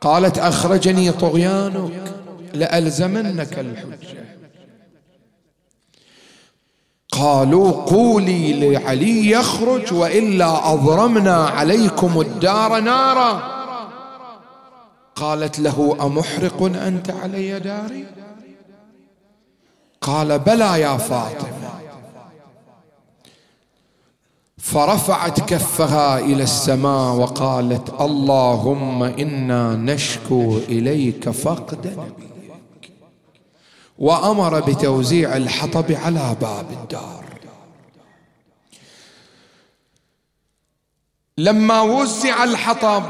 قالت 0.00 0.38
أخرجني 0.38 1.12
طغيانك 1.12 2.02
لألزمنك 2.54 3.58
الحجة. 3.58 4.24
قالوا 7.12 7.72
قولي 7.72 8.52
لعلي 8.52 9.30
يخرج 9.30 9.92
وإلا 9.92 10.72
أضرمنا 10.72 11.46
عليكم 11.46 12.20
الدار 12.20 12.80
نارا. 12.80 13.57
قالت 15.20 15.58
له 15.58 15.96
أمحرق 16.00 16.62
أنت 16.62 17.10
علي 17.10 17.60
داري؟ 17.60 18.06
قال 20.00 20.38
بلى 20.38 20.80
يا 20.80 20.96
فاطمة. 20.96 21.68
فرفعت 24.58 25.40
كفها 25.40 26.18
إلى 26.18 26.42
السماء 26.42 27.14
وقالت 27.14 28.00
اللهم 28.00 29.02
إنا 29.02 29.76
نشكو 29.76 30.58
إليك 30.68 31.30
فقد 31.30 31.86
نبيك. 31.86 32.92
وأمر 33.98 34.60
بتوزيع 34.60 35.36
الحطب 35.36 35.92
على 35.92 36.36
باب 36.40 36.66
الدار. 36.70 37.24
لما 41.38 41.82
وزع 41.82 42.44
الحطب 42.44 43.02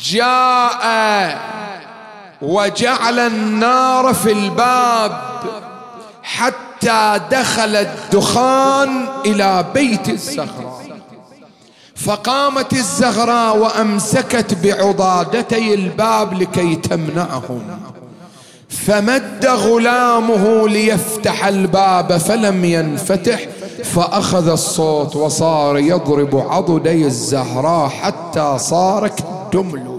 جاء 0.00 1.38
وجعل 2.42 3.18
النار 3.18 4.14
في 4.14 4.32
الباب 4.32 5.20
حتى 6.22 7.20
دخل 7.30 7.76
الدخان 7.76 9.06
إلى 9.26 9.64
بيت 9.74 10.08
الزهراء. 10.08 10.78
فقامت 11.96 12.72
الزهراء 12.72 13.56
وأمسكت 13.56 14.54
بعضادتي 14.54 15.74
الباب 15.74 16.42
لكي 16.42 16.74
تمنعهم. 16.76 17.87
فمد 18.86 19.46
غلامه 19.46 20.68
ليفتح 20.68 21.44
الباب 21.46 22.16
فلم 22.16 22.64
ينفتح 22.64 23.40
فأخذ 23.84 24.48
الصوت 24.48 25.16
وصار 25.16 25.78
يضرب 25.78 26.36
عضدي 26.50 27.06
الزهراء 27.06 27.88
حتى 27.88 28.58
صار 28.58 29.08
كالدملج 29.08 29.98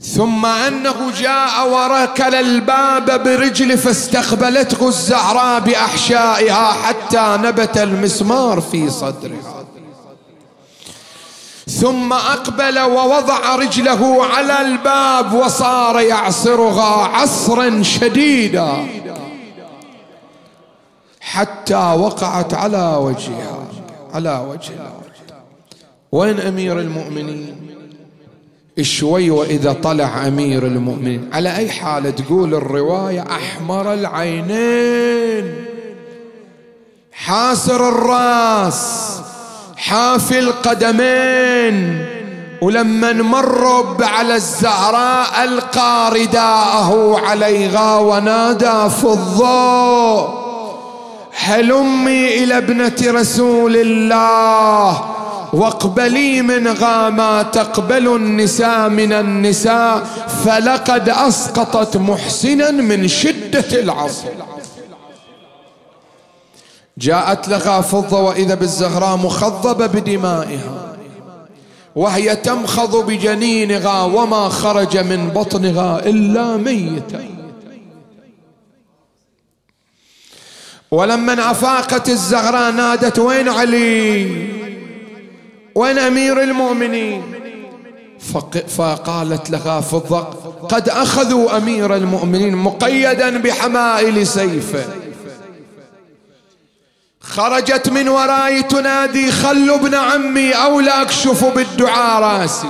ثم 0.00 0.46
أنه 0.46 1.12
جاء 1.20 1.68
وركل 1.68 2.34
الباب 2.34 3.22
برجل 3.22 3.78
فاستقبلته 3.78 4.88
الزهراء 4.88 5.60
بأحشائها 5.60 6.72
حتى 6.72 7.38
نبت 7.40 7.78
المسمار 7.78 8.60
في 8.60 8.90
صدرها. 8.90 9.61
ثم 11.80 12.12
أقبل 12.12 12.78
ووضع 12.78 13.56
رجله 13.56 14.24
على 14.24 14.60
الباب 14.60 15.32
وصار 15.32 16.00
يعصرها 16.00 17.06
عصرا 17.06 17.82
شديدا 17.82 18.86
حتى 21.20 21.94
وقعت 21.98 22.54
على 22.54 22.96
وجهها 22.96 23.58
على 24.14 24.46
وجهها. 24.48 24.92
وين 26.12 26.40
أمير 26.40 26.78
المؤمنين؟ 26.78 27.56
شوي 28.80 29.30
وإذا 29.30 29.72
طلع 29.72 30.26
أمير 30.26 30.66
المؤمنين. 30.66 31.30
على 31.32 31.56
أي 31.56 31.70
حال 31.70 32.14
تقول 32.14 32.54
الرواية 32.54 33.24
أحمر 33.30 33.94
العينين 33.94 35.54
حاسر 37.12 37.88
الراس. 37.88 39.20
حافي 39.82 40.38
القدمين 40.38 42.06
ولما 42.60 43.12
مروا 43.12 44.04
على 44.04 44.34
الزهراء 44.34 45.44
ألقى 45.44 46.10
رداءه 46.14 47.18
عليها 47.18 47.96
ونادى 47.96 48.90
في 48.90 49.04
الضوء. 49.04 50.42
هلمي 51.34 52.44
إلى 52.44 52.58
ابنة 52.58 52.96
رسول 53.02 53.76
الله؟ 53.76 55.04
واقبلي 55.52 56.42
منها 56.42 57.10
ما 57.10 57.42
تقبل 57.42 58.16
النساء 58.16 58.88
من 58.88 59.12
النساء 59.12 60.02
فلقد 60.44 61.08
أسقطت 61.08 61.96
محسنا 61.96 62.70
من 62.70 63.08
شدة 63.08 63.80
العصر. 63.80 64.28
جاءت 67.02 67.48
لها 67.48 67.80
فضة 67.80 68.20
وإذا 68.20 68.54
بالزهراء 68.54 69.16
مخضبة 69.16 69.86
بدمائها. 69.86 70.96
وهي 71.96 72.36
تمخض 72.36 73.06
بجنينها 73.06 74.02
وما 74.02 74.48
خرج 74.48 74.98
من 74.98 75.28
بطنها 75.28 76.06
إلا 76.06 76.56
ميتا. 76.56 77.28
ولما 80.90 81.50
أفاقت 81.50 82.08
الزهراء 82.08 82.72
نادت 82.72 83.18
وين 83.18 83.48
علي؟ 83.48 84.46
وين 85.74 85.98
أمير 85.98 86.42
المؤمنين؟ 86.42 87.22
فقالت 88.68 89.50
لها 89.50 89.80
فضة 89.80 90.20
قد 90.68 90.88
أخذوا 90.88 91.56
أمير 91.56 91.96
المؤمنين 91.96 92.56
مقيدا 92.56 93.38
بحمائل 93.38 94.26
سيفه. 94.26 95.01
خرجت 97.22 97.88
من 97.88 98.08
ورائي 98.08 98.62
تنادي 98.62 99.32
خلوا 99.32 99.76
ابن 99.76 99.94
عمي 99.94 100.52
أو 100.52 100.80
لا 100.80 101.02
أكشف 101.02 101.44
بالدعاء 101.44 102.22
راسي. 102.22 102.68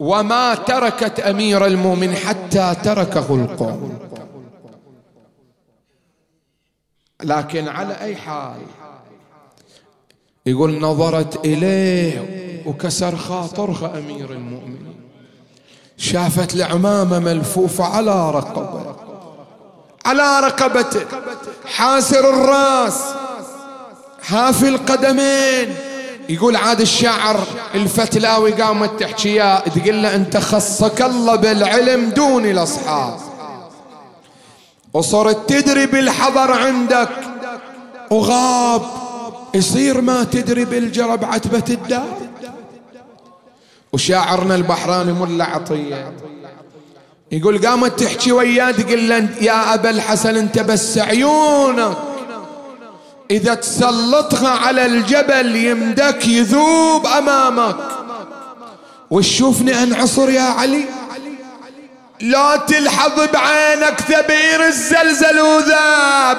وما 0.00 0.54
تركت 0.54 1.20
أمير 1.20 1.66
المؤمن 1.66 2.14
حتى 2.14 2.74
تركه 2.84 3.34
القوم. 3.34 3.98
لكن 7.22 7.68
على 7.68 8.00
أي 8.00 8.16
حال 8.16 8.62
يقول 10.46 10.80
نظرت 10.80 11.44
إليه 11.44 12.62
وكسر 12.66 13.16
خاطرها 13.16 13.98
أمير 13.98 14.32
المؤمنين. 14.32 15.00
شافت 15.96 16.54
العمامة 16.54 17.18
ملفوفة 17.18 17.84
على 17.84 18.30
رقبة. 18.30 18.96
على 20.06 20.40
رقبته 20.40 21.06
حاسر 21.66 22.30
الراس. 22.30 23.00
حافي 24.22 24.68
القدمين. 24.68 25.76
يقول 26.28 26.56
عاد 26.56 26.80
الشاعر 26.80 27.40
الفتلاوي 27.74 28.52
قامت 28.52 29.00
تحكي 29.00 29.34
يا 29.34 29.58
تقول 29.58 30.02
له 30.02 30.14
أنت 30.14 30.36
خصك 30.36 31.02
الله 31.02 31.36
بالعلم 31.36 32.10
دون 32.10 32.46
الأصحاب. 32.46 33.18
وصرت 34.92 35.48
تدري 35.48 35.86
بالحضر 35.86 36.52
عندك. 36.52 37.08
وغاب. 38.10 38.82
يصير 39.54 40.00
ما 40.00 40.24
تدري 40.24 40.64
بالجرب 40.64 41.24
عتبة 41.24 41.64
الدار. 41.68 42.18
وشاعرنا 43.92 44.54
البحراني 44.54 45.12
ملا 45.12 45.44
عطية. 45.44 46.12
يقول 47.34 47.66
قامت 47.66 48.00
تحكي 48.00 48.32
وياه 48.32 48.70
تقول 48.70 49.08
له 49.08 49.28
يا 49.40 49.74
أبا 49.74 49.90
الحسن 49.90 50.36
أنت 50.36 50.58
بس 50.58 50.98
عيونك. 50.98 51.96
إذا 53.30 53.54
تسلطها 53.54 54.48
على 54.48 54.86
الجبل 54.86 55.56
يمدك 55.56 56.28
يذوب 56.28 57.06
أمامك. 57.06 57.76
وتشوفني 59.10 59.82
أنعصر 59.82 60.30
يا 60.30 60.42
علي. 60.42 60.84
لا 62.20 62.56
تلحظ 62.56 63.20
بعينك 63.32 64.00
ثبير 64.00 64.66
الزلزل 64.66 65.40
وذاب. 65.40 66.38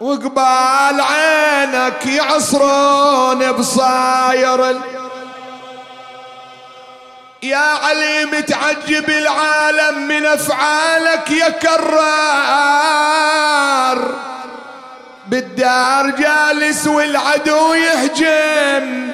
وقبال 0.00 1.00
عينك 1.00 2.06
يعصرون 2.06 3.52
بصاير 3.52 4.76
يا 7.42 7.56
علي 7.56 8.24
متعجب 8.24 9.10
العالم 9.10 10.08
من 10.08 10.26
أفعالك 10.26 11.30
يا 11.30 11.48
كرار. 11.48 11.80
بالدار 15.26 16.10
جالس 16.10 16.86
والعدو 16.86 17.74
يهجم. 17.74 19.10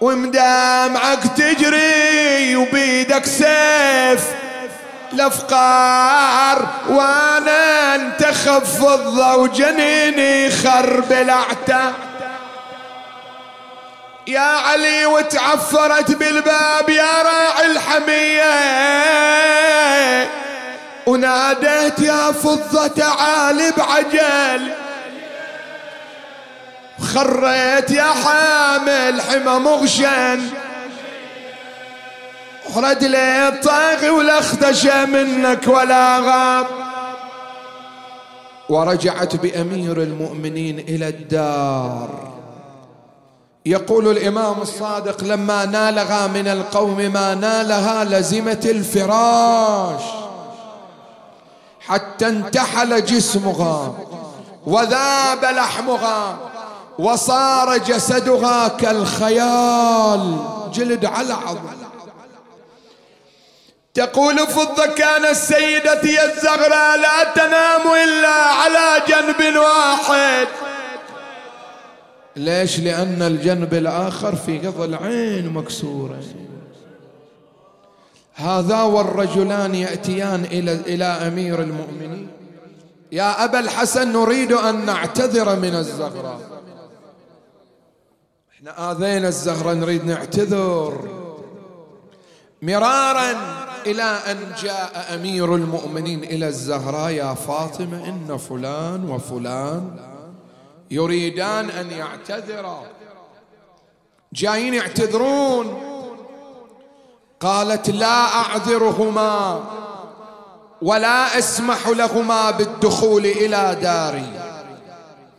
ومدامعك 0.00 1.22
تجري 1.36 2.56
وبيدك 2.56 3.26
سيف. 3.26 4.24
الأفقار 5.12 6.68
وأنا 6.88 7.94
انت 7.94 8.24
خفض 8.24 9.18
وجنيني 9.18 10.50
خرب 10.50 11.12
الأعتاب. 11.12 12.07
يا 14.28 14.40
علي 14.40 15.06
وتعفرت 15.06 16.12
بالباب 16.12 16.88
يا 16.88 17.22
راعي 17.22 17.66
الحمية. 17.66 18.54
وناديت 21.06 21.98
يا 21.98 22.32
فضة 22.32 22.86
تعال 22.86 23.72
بعجل. 23.76 24.72
خريت 27.14 27.90
يا 27.90 28.04
حامل 28.24 29.20
حمى 29.22 29.58
مغشن 29.58 30.50
ورد 32.74 33.04
لي 33.04 33.48
الطاغي 33.48 34.10
ولا 34.10 34.38
اختشى 34.38 35.06
منك 35.06 35.68
ولا 35.68 36.18
غاب. 36.18 36.66
ورجعت 38.68 39.36
بأمير 39.36 40.02
المؤمنين 40.02 40.78
إلى 40.78 41.08
الدار. 41.08 42.37
يقول 43.68 44.08
الإمام 44.08 44.62
الصادق 44.62 45.24
لما 45.24 45.64
نالها 45.64 46.26
من 46.26 46.48
القوم 46.48 46.96
ما 46.96 47.34
نالها 47.34 48.04
لزمت 48.04 48.66
الفراش 48.66 50.02
حتى 51.80 52.28
انتحل 52.28 53.04
جسمها 53.04 53.94
وذاب 54.66 55.44
لحمها 55.44 56.38
وصار 56.98 57.76
جسدها 57.76 58.68
كالخيال. 58.68 60.36
جلد 60.72 61.04
على 61.04 61.32
عظم. 61.32 61.68
تقول 63.94 64.38
فضة 64.38 64.86
كان 64.86 65.24
السيدة 65.24 66.02
الزغراء 66.24 66.98
لا 66.98 67.24
تنام 67.34 67.94
إلا 68.04 68.34
على 68.34 69.02
جنب 69.08 69.56
واحد. 69.56 70.48
ليش؟ 72.38 72.80
لأن 72.80 73.22
الجنب 73.22 73.74
الآخر 73.74 74.36
في 74.36 74.58
قضى 74.58 74.84
العين 74.84 75.50
مكسورة. 75.50 76.22
هذا 78.34 78.82
والرجلان 78.82 79.74
يأتيان 79.74 80.44
إلى, 80.44 80.72
إلى 80.72 81.04
أمير 81.04 81.62
المؤمنين. 81.62 82.28
يا 83.12 83.44
أبا 83.44 83.60
الحسن 83.60 84.12
نريد 84.12 84.52
أن 84.52 84.86
نعتذر 84.86 85.56
من 85.56 85.74
الزغراء 85.74 86.40
إحنا 88.54 88.90
آذينا 88.90 89.28
الزهرة 89.28 89.74
نريد 89.74 90.04
نعتذر. 90.04 91.08
مرارا 92.62 93.32
إلى 93.86 94.02
أن 94.02 94.36
جاء 94.62 95.14
أمير 95.14 95.54
المؤمنين 95.54 96.24
إلى 96.24 96.48
الزهراء 96.48 97.10
يا 97.10 97.34
فاطمة 97.34 98.08
إن 98.08 98.36
فلان 98.36 99.10
وفلان 99.10 100.07
يريدان 100.90 101.70
أن 101.70 101.90
يعتذرا. 101.90 102.82
جايين 104.32 104.74
يعتذرون. 104.74 105.82
قالت 107.40 107.90
لا 107.90 108.24
أعذرهما 108.34 109.64
ولا 110.82 111.38
أسمح 111.38 111.88
لهما 111.88 112.50
بالدخول 112.50 113.26
إلى 113.26 113.78
داري. 113.82 114.32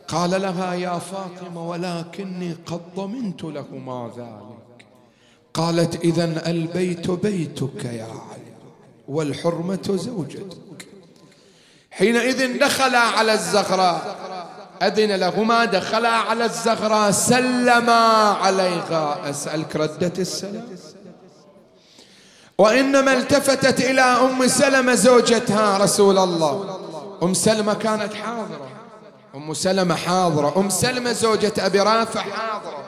قال 0.08 0.42
لها 0.42 0.74
يا 0.74 0.98
فاطمة 0.98 1.68
ولكني 1.68 2.56
قد 2.66 2.80
ضمنت 2.96 3.44
لهما 3.44 4.10
ذلك. 4.16 4.86
قالت 5.54 6.04
إذا 6.04 6.50
البيت 6.50 7.10
بيتك 7.10 7.84
يا 7.84 8.04
علي 8.04 8.52
والحرمة 9.08 9.86
زوجتك. 9.88 10.86
حينئذ 11.90 12.58
دخلا 12.58 12.98
على 12.98 13.32
الزغراء. 13.32 14.29
أذن 14.82 15.12
لهما 15.12 15.64
دخلا 15.64 16.08
على 16.08 16.44
الزغراء 16.44 17.10
سلما 17.10 18.30
عليها. 18.42 19.30
أسألك 19.30 19.76
ردة 19.76 20.12
السلام. 20.18 20.68
وإنما 22.58 23.12
التفتت 23.12 23.80
إلى 23.80 24.00
أم 24.00 24.48
سلمة 24.48 24.94
زوجتها 24.94 25.78
رسول 25.78 26.18
الله. 26.18 26.80
أم 27.22 27.34
سلمة 27.34 27.74
كانت 27.74 28.14
حاضرة. 28.14 28.68
أم 29.34 29.54
سلمة 29.54 29.94
حاضرة. 29.94 30.52
أم 30.56 30.70
سلمة 30.70 31.12
زوجة 31.12 31.52
أبي 31.58 31.80
رافع 31.80 32.20
حاضرة. 32.20 32.84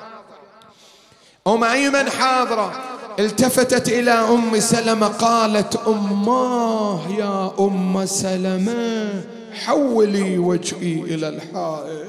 أم 1.47 1.65
أيمن 1.65 2.11
حاضرة. 2.11 2.73
التفتت 3.19 3.89
إلى 3.89 4.11
أم 4.11 4.61
سلمة 4.61 5.07
قالت 5.07 5.77
أماه 5.87 7.01
يا 7.09 7.51
أم 7.61 8.07
سلمة. 8.07 9.42
حولي 9.55 10.39
وجهي 10.39 10.95
إلى 10.95 11.29
الحائط. 11.29 12.07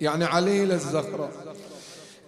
يعني 0.00 0.24
عليلة 0.24 0.74
الزهرة. 0.74 1.28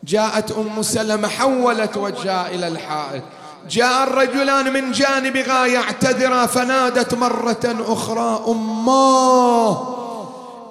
جاءت 0.04 0.52
أم 0.52 0.82
سلمة 0.82 1.28
حولت 1.28 1.96
وجهها 1.96 2.48
إلى 2.48 2.68
الحائط. 2.68 3.22
جاء 3.70 4.02
الرجلان 4.02 4.72
من 4.72 4.92
جانبها 4.92 5.66
يعتذرا 5.66 6.46
فنادت 6.46 7.14
مرة 7.14 7.76
أخرى 7.88 8.44
أماه 8.48 9.96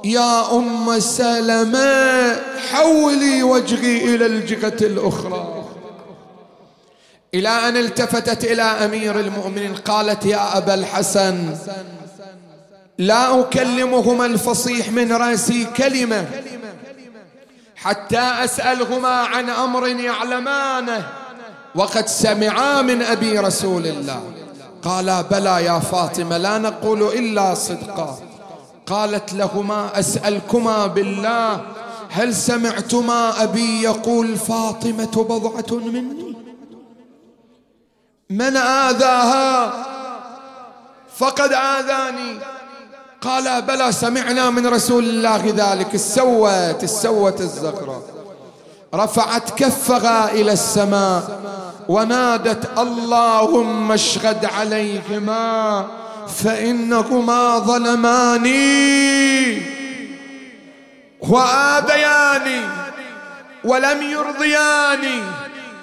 يا 0.06 0.56
أم 0.58 1.00
سلمة 1.00 2.42
حولي 2.72 3.44
وجهي 3.44 4.16
إلى 4.16 4.26
الجهة 4.26 4.78
الأخرى. 4.82 5.66
إلى 7.34 7.50
أن 7.50 7.78
التفتت 7.78 8.44
إلى 8.44 8.62
أمير 8.62 9.20
المؤمنين 9.20 9.76
قالت 9.76 10.26
يا 10.26 10.58
أبا 10.58 10.74
الحسن 10.74 11.58
لا 12.98 13.40
أكلمهما 13.40 14.26
الفصيح 14.26 14.92
من 14.92 15.12
رأسي 15.14 15.66
كلمة 15.66 16.26
حتى 17.76 18.20
أسألهما 18.20 19.10
عن 19.10 19.50
أمر 19.50 19.88
يعلمانه. 19.88 21.08
وقد 21.76 22.08
سمعا 22.08 22.82
من 22.82 23.02
أبي 23.02 23.40
رسول 23.40 23.88
الله. 23.88 24.24
قالا 24.84 25.22
بلى 25.22 25.64
يا 25.66 25.80
فاطمة 25.80 26.38
لا 26.38 26.58
نقول 26.58 27.02
إلا 27.02 27.54
صدقا. 27.54 28.20
قالت 28.86 29.34
لهما 29.34 30.00
أسألكما 30.00 30.88
بالله 30.88 31.62
هل 32.10 32.36
سمعتما 32.36 33.44
أبي 33.44 33.82
يقول 33.82 34.38
فاطمة 34.38 35.26
بضعة 35.30 35.78
مني؟ 35.78 36.36
من 38.30 38.58
آذاها؟ 38.58 39.74
فقد 41.18 41.54
آذاني. 41.54 42.55
قال 43.22 43.62
بلى 43.62 43.92
سمعنا 43.92 44.50
من 44.50 44.68
رسول 44.68 45.04
الله 45.04 45.54
ذلك 45.58 45.96
السوت 45.96 46.84
السوت 46.84 47.42
الزغرة 47.42 48.04
رفعت 48.96 49.50
كفها 49.50 50.32
إلى 50.32 50.52
السماء 50.52 51.40
ونادت 51.90 52.80
اللهم 52.80 53.92
اشهد 53.92 54.46
عليهما 54.46 55.88
فإنهما 56.28 57.60
ظلماني. 57.60 58.96
وآذياني 61.30 62.62
ولم 63.64 64.02
يرضياني 64.02 65.20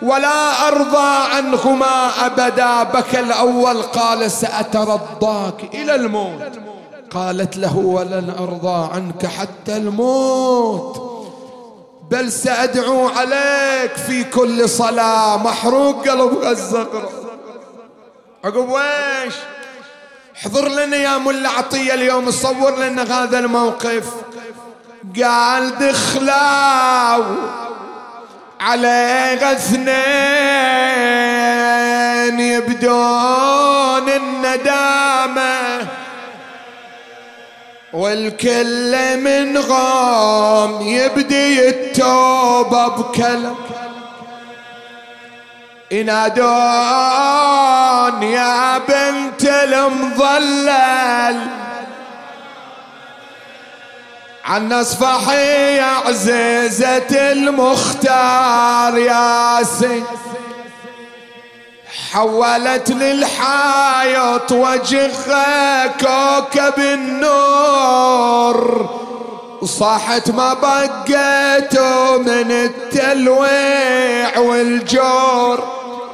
ولا 0.02 0.68
أرضى 0.68 1.34
عنهما 1.36 2.26
أبدا. 2.26 2.82
بكى 2.82 3.20
الأول 3.20 3.82
قال 3.82 4.30
سأترضاك 4.30 5.74
إلى 5.74 5.94
الموت. 5.94 6.71
قالت 7.14 7.56
له 7.56 7.76
ولن 7.76 8.34
أرضى 8.38 8.94
عنك 8.94 9.26
حتى 9.26 9.76
الموت 9.76 11.12
بل 12.10 12.32
سأدعو 12.32 13.08
عليك 13.08 13.96
في 14.06 14.24
كل 14.24 14.68
صلاة. 14.68 15.36
محروق 15.36 16.08
قلب 16.08 16.42
الزقر 16.42 17.08
عقب 18.44 18.68
ويش؟ 18.68 19.34
حضر 20.34 20.68
لنا 20.68 20.96
يا 20.96 21.18
ملا 21.18 21.48
عطية 21.48 21.94
اليوم 21.94 22.30
صور 22.30 22.76
لنا 22.78 23.02
هذا 23.02 23.38
الموقف. 23.38 24.14
قال 25.22 25.78
دخلاو 25.78 27.24
على 28.60 29.38
اثنين 29.42 29.90
يبدون 32.40 34.08
الندامة. 34.08 35.61
والكل 37.92 39.16
من 39.16 39.58
غام 39.58 40.80
يبدي 40.80 41.68
التوبة 41.68 42.88
بكلام 42.88 43.56
ينادون 45.90 46.42
يا 48.22 48.78
بنت 48.78 49.44
المظلل. 49.44 51.46
عن 54.44 54.72
اصفحي 54.72 55.76
يا 55.76 55.90
عزيزة 56.06 57.32
المختار 57.32 58.98
يا 58.98 59.62
سيد 59.62 60.04
حولت 62.12 62.90
للحايط 62.90 64.52
وجهها 64.52 65.86
كوكب 65.86 66.78
النور. 66.78 68.58
وصاحت 69.62 70.30
ما 70.30 70.54
بقيته 70.54 72.18
من 72.18 72.50
التلويع 72.50 74.38
والجور. 74.38 75.64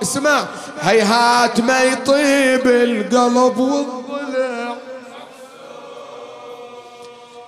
اسمع 0.03 0.45
هيهات 0.81 1.61
ما 1.61 1.83
يطيب 1.83 2.67
القلب 2.67 3.59
والضلع. 3.59 4.75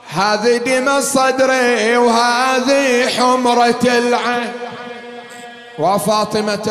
هذه 0.09 0.57
دم 0.57 1.01
صدري 1.01 1.97
وهذه 1.97 3.09
حمرة 3.09 3.81
العين. 3.85 4.53
وفاطمة 5.79 6.69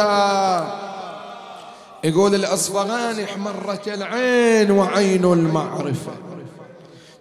يقول 2.03 2.35
الأصفهاني 2.35 3.23
احمرت 3.25 3.87
العين 3.87 4.71
وعين 4.71 5.25
المعرفة. 5.25 6.11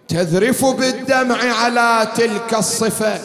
تذرف 0.07 0.65
بالدمع 0.65 1.37
على 1.53 2.07
تلك 2.15 2.53
الصفة 2.53 3.19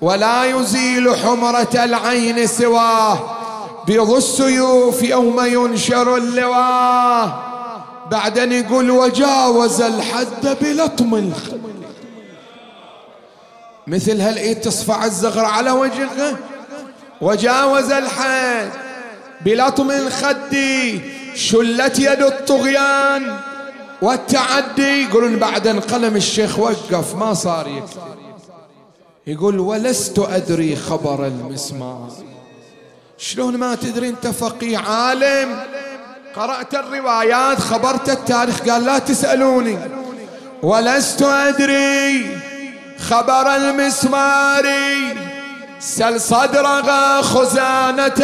ولا 0.00 0.44
يزيل 0.44 1.16
حمرة 1.16 1.74
العين 1.74 2.46
سواه. 2.46 3.18
بيض 3.86 4.10
السيوف 4.10 5.02
يوم 5.02 5.44
ينشر 5.44 6.16
اللواه 6.16 7.42
بعدين 8.10 8.52
يقول 8.52 8.90
وجاوز 8.90 9.80
الحد 9.80 10.56
بلطم 10.60 11.32
مثل 13.86 14.20
هالإيد 14.20 14.60
تصفع 14.60 15.04
الزغر 15.04 15.44
على 15.44 15.70
وجهه؟ 15.70 16.36
وجاوز 17.20 17.92
الحد. 17.92 18.85
بلطم 19.40 19.90
الخد 19.90 20.56
شلت 21.34 21.98
يد 21.98 22.22
الطغيان 22.22 23.36
والتعدي. 24.02 25.02
يقولون 25.02 25.36
بعد 25.36 25.68
قلم 25.68 26.16
الشيخ 26.16 26.58
وقف 26.58 27.14
ما 27.14 27.34
صار 27.34 27.68
يكتب 27.68 28.00
يقول 29.26 29.58
ولست 29.58 30.18
أدري 30.18 30.76
خبر 30.76 31.26
المسمار. 31.26 32.12
شلون 33.18 33.56
ما 33.56 33.74
تدري 33.74 34.08
أنت 34.08 34.26
فقيه 34.26 34.78
عالم؟ 34.78 35.62
قرأت 36.36 36.74
الروايات 36.74 37.58
خبرت 37.58 38.08
التاريخ 38.08 38.60
قال 38.68 38.84
لا 38.84 38.98
تسألوني. 38.98 39.78
ولست 40.62 41.22
أدري 41.22 42.38
خبر 42.98 43.56
المسمار. 43.56 44.66
سل 45.80 46.20
صدرها 46.20 47.22
خزانة 47.22 48.22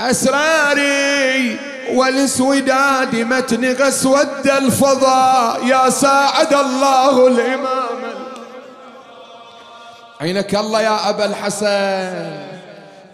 أسراري 0.00 1.58
والاسوداد 1.94 3.16
متن 3.16 3.64
اسود 3.64 4.46
الفضاء 4.46 5.66
يا 5.66 5.90
ساعد 5.90 6.54
الله 6.54 7.26
الإمام. 7.26 8.00
عينك 10.20 10.54
الله 10.54 10.80
يا 10.80 11.10
أبا 11.10 11.24
الحسن 11.24 12.30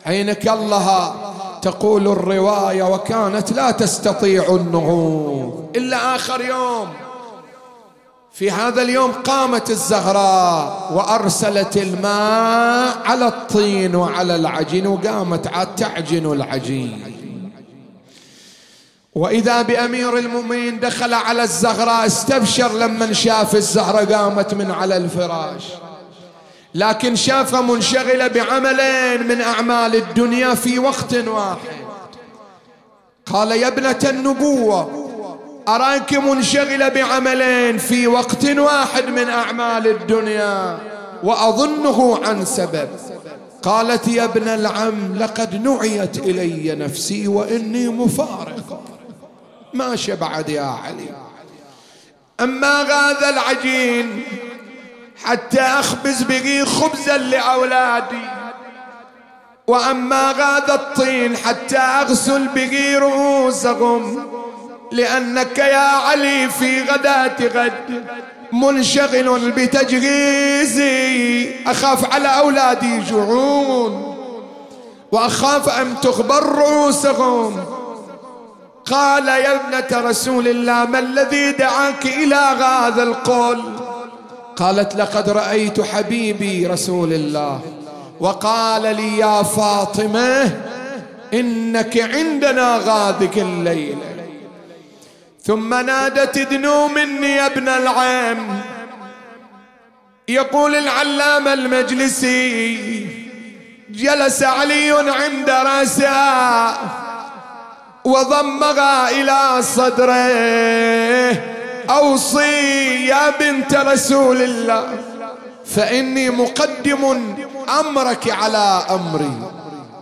عينك 0.06 0.48
الله 0.48 1.14
تقول 1.62 2.08
الرواية 2.08 2.82
وكانت 2.82 3.52
لا 3.52 3.70
تستطيع 3.70 4.44
النهوض. 4.48 5.72
إلا 5.76 6.14
آخر 6.14 6.40
يوم 6.40 6.88
في 8.38 8.50
هذا 8.50 8.82
اليوم 8.82 9.12
قامت 9.12 9.70
الزهراء 9.70 10.92
وأرسلت 10.92 11.76
الماء 11.76 13.02
على 13.04 13.26
الطين 13.28 13.94
وعلى 13.94 14.36
العجين 14.36 14.86
وقامت 14.86 15.46
عاد 15.46 15.74
تعجن 15.74 16.32
العجين. 16.32 17.16
وإذا 19.14 19.62
بأمير 19.62 20.18
المؤمنين 20.18 20.80
دخل 20.80 21.14
على 21.14 21.42
الزهراء 21.42 22.06
استبشر 22.06 22.72
لما 22.72 23.12
شاف 23.12 23.54
الزهره 23.54 24.16
قامت 24.16 24.54
من 24.54 24.70
على 24.70 24.96
الفراش. 24.96 25.64
لكن 26.74 27.16
شافها 27.16 27.60
منشغله 27.60 28.26
بعملين 28.26 29.28
من 29.28 29.40
أعمال 29.40 29.96
الدنيا 29.96 30.54
في 30.54 30.78
وقت 30.78 31.14
واحد. 31.14 31.76
قال 33.26 33.52
يا 33.52 33.68
ابنة 33.68 33.98
النبوة 34.04 35.05
أراك 35.68 36.14
منشغلة 36.14 36.88
بعملين 36.88 37.78
في 37.78 38.06
وقت 38.06 38.44
واحد 38.44 39.08
من 39.08 39.28
أعمال 39.28 39.86
الدنيا 39.86 40.78
وأظنه 41.22 42.20
عن 42.24 42.44
سبب. 42.44 42.88
قالت 43.62 44.08
يا 44.08 44.24
ابن 44.24 44.48
العم 44.48 45.14
لقد 45.18 45.66
نعيت 45.66 46.18
إلي 46.18 46.74
نفسي 46.74 47.28
وإني 47.28 47.88
مفارقة 47.88 48.80
ما 49.74 49.96
شبعت 49.96 50.48
يا 50.48 50.62
علي. 50.84 51.08
أما 52.40 52.82
هذا 52.82 53.28
العجين 53.28 54.22
حتى 55.24 55.60
أخبز 55.60 56.22
به 56.22 56.64
خبزا 56.64 57.16
لأولادي. 57.18 58.26
وأما 59.66 60.30
هذا 60.30 60.74
الطين 60.74 61.36
حتى 61.36 61.78
أغسل 61.78 62.48
به 62.48 62.98
رؤوسهم. 62.98 64.26
لأنك 64.92 65.58
يا 65.58 65.76
علي 65.78 66.48
في 66.48 66.82
غداة 66.82 67.36
غد 67.54 68.04
منشغل 68.52 69.50
بتجهيزي 69.50 71.48
أخاف 71.66 72.14
على 72.14 72.28
أولادي 72.28 72.86
يجوعون 72.86 74.16
وأخاف 75.12 75.68
أن 75.80 75.94
تخبر 76.02 76.42
رؤوسهم. 76.42 77.64
قال 78.86 79.28
يا 79.28 79.54
ابنة 79.54 80.00
رسول 80.10 80.48
الله 80.48 80.84
ما 80.84 80.98
الذي 80.98 81.52
دعاك 81.52 82.06
إلى 82.06 82.34
هذا 82.34 83.02
القول؟ 83.02 83.62
قالت 84.56 84.96
لقد 84.96 85.30
رأيت 85.30 85.80
حبيبي 85.80 86.66
رسول 86.66 87.12
الله 87.12 87.60
وقال 88.20 88.82
لي 88.96 89.18
يا 89.18 89.42
فاطمة 89.42 90.52
إنك 91.34 91.98
عندنا 92.14 92.80
غادك 92.86 93.38
الليلة 93.38 94.15
ثم 95.46 95.74
نادت 95.74 96.38
ادنوا 96.38 96.88
مني 96.88 97.32
يا 97.32 97.46
ابن 97.46 97.68
العم. 97.68 98.48
يقول 100.28 100.74
العلامة 100.76 101.52
المجلسي 101.52 103.06
جلس 103.90 104.42
علي 104.42 104.90
عند 104.90 105.50
راسها 105.50 106.78
وضمها 108.04 109.10
إلى 109.10 109.62
صدره. 109.62 111.42
أوصي 111.90 113.06
يا 113.06 113.30
بنت 113.30 113.74
رسول 113.74 114.42
الله 114.42 114.98
فإني 115.66 116.30
مقدم 116.30 117.34
أمرك 117.80 118.30
على 118.30 118.86
أمري. 118.90 119.50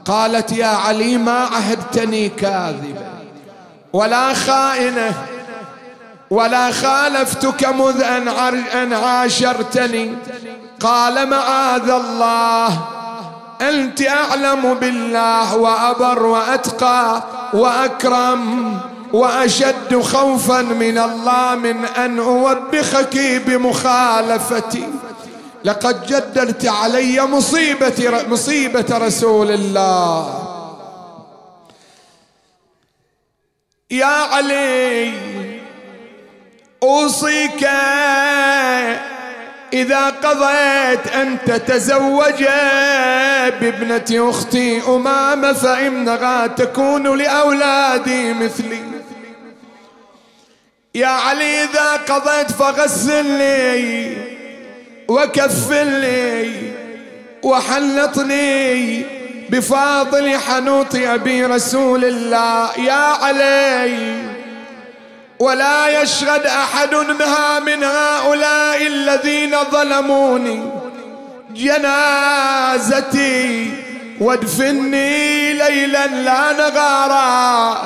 قالت 0.05 0.53
يا 0.53 0.67
علي 0.67 1.19
ما 1.19 1.39
عهدتني 1.39 2.29
كاذبة 2.29 3.07
ولا 3.93 4.35
خائنة. 4.35 5.34
ولا 6.35 6.71
خالفتك 6.71 7.65
مذ 7.65 8.03
أن 8.75 8.93
عاشرتني. 8.93 10.17
قال 10.81 11.31
معاذ 11.31 11.91
الله 11.91 12.69
أنت 13.61 14.03
أعلم 14.03 14.75
بالله 14.75 15.57
وأبر 15.57 16.23
وأتقى 16.23 17.23
وأكرم 17.53 18.81
وأشد 19.13 20.01
خوفا 20.03 20.63
من 20.63 20.99
الله 20.99 21.55
من 21.55 21.85
أن 21.85 22.19
أوبخك 22.19 23.17
بمخالفتي. 23.47 24.89
لقد 25.65 26.07
جدرت 26.07 26.67
علي 26.67 27.27
مصيبة 27.27 28.25
مصيبة 28.29 28.99
رسول 28.99 29.51
الله. 29.51 30.41
يا 33.91 34.07
علي 34.07 35.13
أوصيك 36.85 37.69
إذا 39.73 40.11
قضيت 40.11 41.15
أن 41.15 41.39
تتزوج 41.47 42.45
بابنة 43.61 44.31
أختي 44.31 44.83
أمامة 44.89 45.53
فإنها 45.53 46.47
تكون 46.47 47.19
لأولادي 47.19 48.33
مثلي. 48.33 48.83
يا 50.95 51.07
علي 51.07 51.65
إذا 51.65 51.93
قضيت 51.93 52.51
فغسل 52.51 53.27
لي 53.27 54.17
وكفل 55.09 55.87
لي 55.87 56.73
وحلطني 57.43 59.05
بفاضل 59.51 60.39
حنوط 60.39 60.95
أبي 60.95 61.47
رسول 61.47 62.05
الله. 62.05 62.79
يا 62.79 62.93
علي 62.93 64.34
ولا 65.45 66.03
يشهد 66.03 66.47
أحد 66.47 66.95
منها 66.95 67.59
من 67.61 67.85
هؤلاء 67.85 68.87
الذين 68.87 69.57
ظلموني. 69.71 70.71
جنازتي 71.51 73.05
وادفني 74.21 75.53
ليلا 75.53 76.07
لا 76.07 76.53
نغارا 76.53 77.79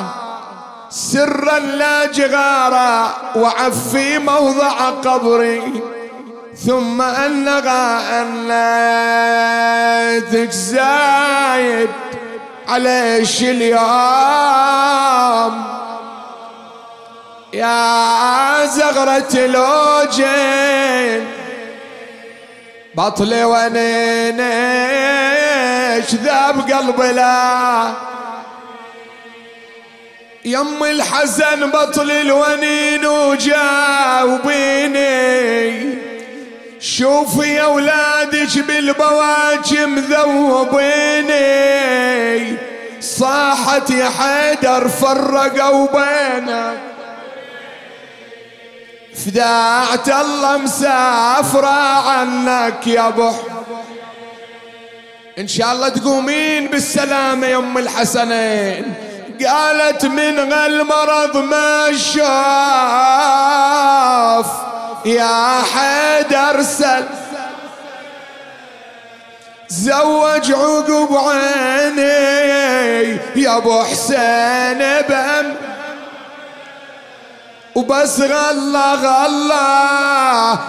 سرا 0.91 1.59
لا 1.59 2.07
جغارا 2.07 3.15
وعفي 3.37 4.19
موضع 4.19 4.91
قبري. 4.91 5.83
ثم 6.67 7.03
أنغى 7.03 8.01
أن 8.21 8.49
لا 8.49 10.21
تجزايد 10.33 11.91
عليش 12.69 13.43
اليوم. 13.43 13.79
يا 17.53 18.67
زغرة 18.67 19.29
الوجين 19.35 21.27
بطلي 22.95 23.45
ونينش 23.45 24.45
ذاب 26.15 26.73
قلبي 26.73 27.13
لا. 27.13 27.93
يم 30.45 30.85
الحزن 30.85 31.71
بطل 31.71 32.11
الونين 32.11 33.07
وجاوبيني. 33.07 34.49
شوفي 36.81 37.55
يا 37.55 37.65
ولادك 37.65 38.59
بالبواجم 38.59 39.99
ذوبيني. 39.99 41.39
صاحت 43.01 43.91
يا 43.91 44.11
حيدر 44.19 44.89
فرقوا 44.89 45.87
بينك. 45.87 46.88
فداعت 49.27 50.09
الله 50.09 50.57
مسافرة 50.57 52.09
عنك 52.09 52.87
يا 52.87 53.09
أبو. 53.09 53.33
إن 55.39 55.49
شاء 55.49 55.73
الله 55.73 55.89
تقومين 55.89 56.67
بالسلامة 56.67 57.47
يا 57.47 57.57
أم 57.57 57.79
الحسنين. 57.79 58.95
قالت 59.47 60.05
من 60.05 60.39
المرض 60.53 61.37
ما 61.37 61.93
شاف 61.97 62.19
يا 65.05 65.63
حيدر 65.75 66.63
سل. 66.63 67.05
زوج 69.69 70.53
عقب 70.53 71.17
عيني 71.17 72.03
يا 73.37 73.57
أبو 73.57 73.83
حسين 73.83 74.79
بأم 75.09 75.57
وبس 77.79 78.21
غلا 78.21 78.95
غلا 78.95 79.79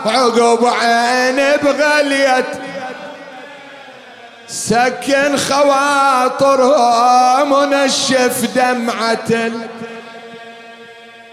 عقب 0.05 0.65
عين 0.65 1.35
بغليت. 1.63 2.45
سكن 4.47 5.37
خواطرها 5.37 7.43
منشف 7.43 8.45
دمعة 8.55 9.51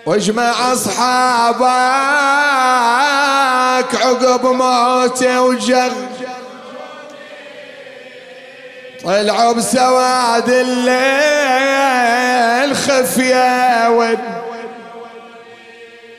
واجمع 0.07 0.73
أصحابك 0.73 1.67
عقب 3.95 4.47
موته 4.47 5.43
وجغ 5.43 5.91
طلعوا 9.05 9.53
بسواد 9.53 10.49
الليل 10.49 10.97
خفية 12.77 13.89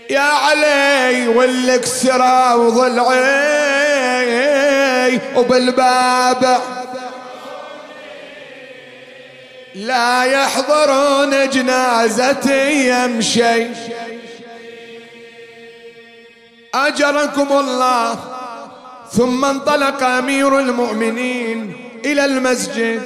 يا 0.09 0.19
علي 0.19 1.27
والكسرى 1.27 2.53
وضلعي 2.53 3.17
وبالباب. 5.35 6.61
لا 9.75 10.23
يحضرون 10.23 11.49
جنازتي 11.49 12.89
يمشي. 12.89 13.67
أجركم 16.73 17.47
الله. 17.51 18.19
ثم 19.11 19.45
انطلق 19.45 20.03
أمير 20.03 20.59
المؤمنين 20.59 21.75
إلى 22.05 22.25
المسجد. 22.25 23.01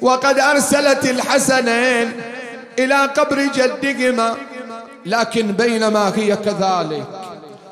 وقد 0.00 0.38
أرسلت 0.38 1.04
الحسنين 1.04 2.12
إلى 2.78 2.94
قبر 2.94 3.42
جدهما. 3.42 4.36
لكن 5.06 5.52
بينما 5.52 6.12
هي 6.16 6.36
كذلك. 6.36 7.06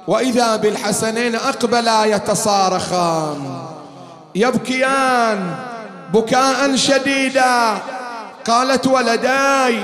وإذا 0.06 0.56
بالحسنين 0.56 1.34
أقبلا 1.34 2.04
يتصارخان. 2.04 3.62
يبكيان 4.34 5.54
بكاء 6.12 6.76
شديدا. 6.76 7.78
قالت 8.46 8.86
ولداي 8.86 9.82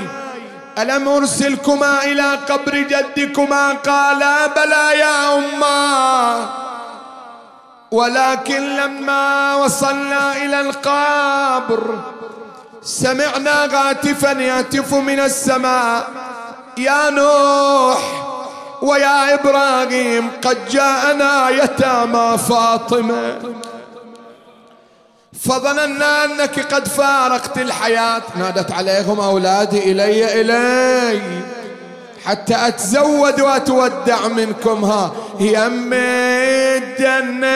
ألم 0.79 1.09
أرسلكما 1.09 2.05
إلى 2.05 2.39
قبر 2.49 2.79
جدكما؟ 2.79 3.73
قالا 3.73 4.47
بلى 4.47 4.99
يا 4.99 5.39
اما. 5.39 6.49
ولكن 7.91 8.77
لما 8.77 9.55
وصلنا 9.55 10.37
إلى 10.37 10.61
القبر 10.61 11.99
سمعنا 12.83 13.69
غاتفا 13.73 14.33
يهتف 14.33 14.95
من 14.95 15.21
السماء. 15.21 16.09
يا 16.79 17.11
نوح 17.11 17.99
ويا 18.83 19.35
إبراهيم 19.35 20.31
قد 20.45 20.69
جاءنا 20.71 21.49
يتامى 21.51 22.39
فاطمة. 22.39 23.39
فظننا 25.49 26.25
أنك 26.25 26.75
قد 26.75 26.89
فارقت 26.89 27.59
الحياة. 27.59 28.23
نادت 28.37 28.73
عليهم 28.73 29.21
أولادي 29.21 29.93
إلي 29.93 30.41
إلي. 30.41 31.21
حتى 32.25 32.69
أتزود 32.69 33.41
وأتودع 33.41 34.29
منكم. 34.29 34.85
ها 34.85 35.13
يم 35.41 35.93
الجنه 35.93 37.49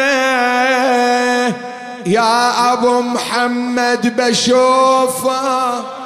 يا 2.07 2.73
أبو 2.73 3.01
محمد 3.01 4.17
بشوفه 4.17 6.02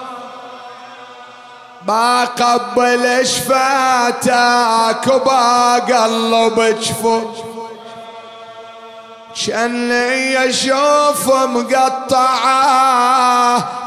بقبل 1.87 3.26
شفاتك 3.26 5.07
وبقلب 5.07 6.76
جفوف 6.80 7.37
شأني 9.34 10.49
أشوف 10.51 11.34
مقطعة 11.45 12.78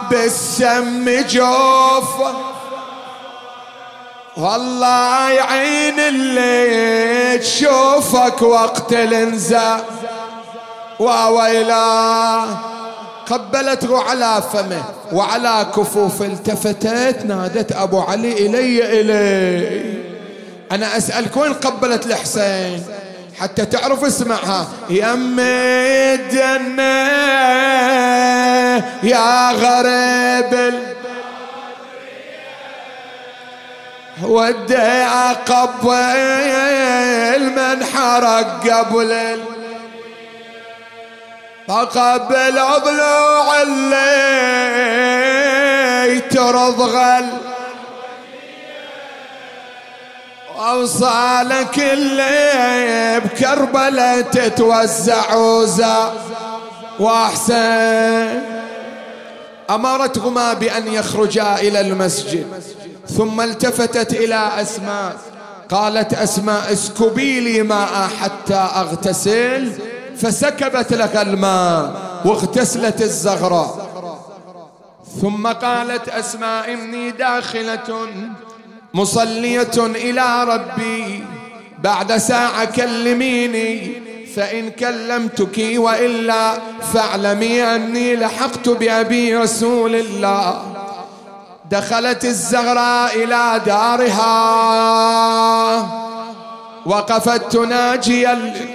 بالسم 0.10 1.06
جوف 1.30 2.10
والله 4.38 5.30
يعين 5.30 6.00
اللي 6.00 7.38
تشوفك 7.38 8.42
وقت 8.42 8.94
الانزاء 8.94 9.86
وويلا 11.00 12.46
قبلته 13.30 14.04
على 14.10 14.44
فمه 14.54 14.84
وعلى 15.12 15.68
كفوف 15.76 16.22
التفتت 16.22 17.26
نادت 17.26 17.72
أبو 17.72 18.00
علي 18.00 18.32
إلي 18.46 19.02
إلي. 19.02 19.94
أنا 20.72 20.98
اسالك 20.98 21.38
وين 21.38 21.54
قبلت 21.54 22.06
الحسين 22.06 22.84
حتى 23.40 23.66
تعرف 23.66 24.06
اسمعها. 24.06 24.68
يم 24.90 25.40
الجنة 25.40 26.84
يا 29.04 29.52
غريب 29.52 30.74
ودي 34.24 34.78
اقبل 35.32 36.00
من 37.56 37.84
حرق 37.86 38.68
قبل 38.68 39.40
فقبل 41.70 42.60
ضلوع 42.86 43.62
اللي 43.62 44.10
ترض 46.20 46.82
غل 46.82 47.26
أوصالك 50.60 51.80
اللي 51.80 53.22
بكربلة 53.26 54.22
تتوزع 54.22 55.36
وزا. 55.36 56.14
وأحسن. 57.00 58.42
أمرتهما 59.70 60.54
بأن 60.54 60.94
يخرجا 60.94 61.56
إلى 61.56 61.82
المسجد. 61.82 62.48
ثم 63.18 63.42
التفتت 63.42 64.14
إلى 64.14 64.50
أسماء. 64.62 65.16
قالت 65.70 66.14
أسماء 66.14 66.74
اسكبي 66.74 67.40
لي 67.40 67.64
ماء 67.64 68.10
حتى 68.22 68.70
أغتسل. 68.76 69.72
فسكبت 70.22 70.94
لك 70.94 71.16
الماء 71.16 71.94
واغتسلت 72.26 73.02
الزغراء 73.02 73.90
ثم 75.22 75.48
قالت 75.48 76.10
أسماء 76.10 76.74
إني 76.74 77.12
داخلة 77.12 78.08
مصلية 78.94 79.78
إلى 79.78 80.44
ربي. 80.44 81.24
بعد 81.84 82.18
ساعة 82.18 82.66
كلميني 82.66 84.02
فإن 84.36 84.70
كلمتك 84.70 85.58
وإلا 85.76 86.54
فاعلمي 86.94 87.64
أني 87.64 88.16
لحقت 88.16 88.70
بأبي 88.70 89.36
رسول 89.36 89.96
الله. 89.96 90.62
دخلت 91.72 92.26
الزغراء 92.26 93.24
إلى 93.24 93.62
دارها. 93.66 94.30
وقفت 96.90 97.52
تناجي 97.52 98.28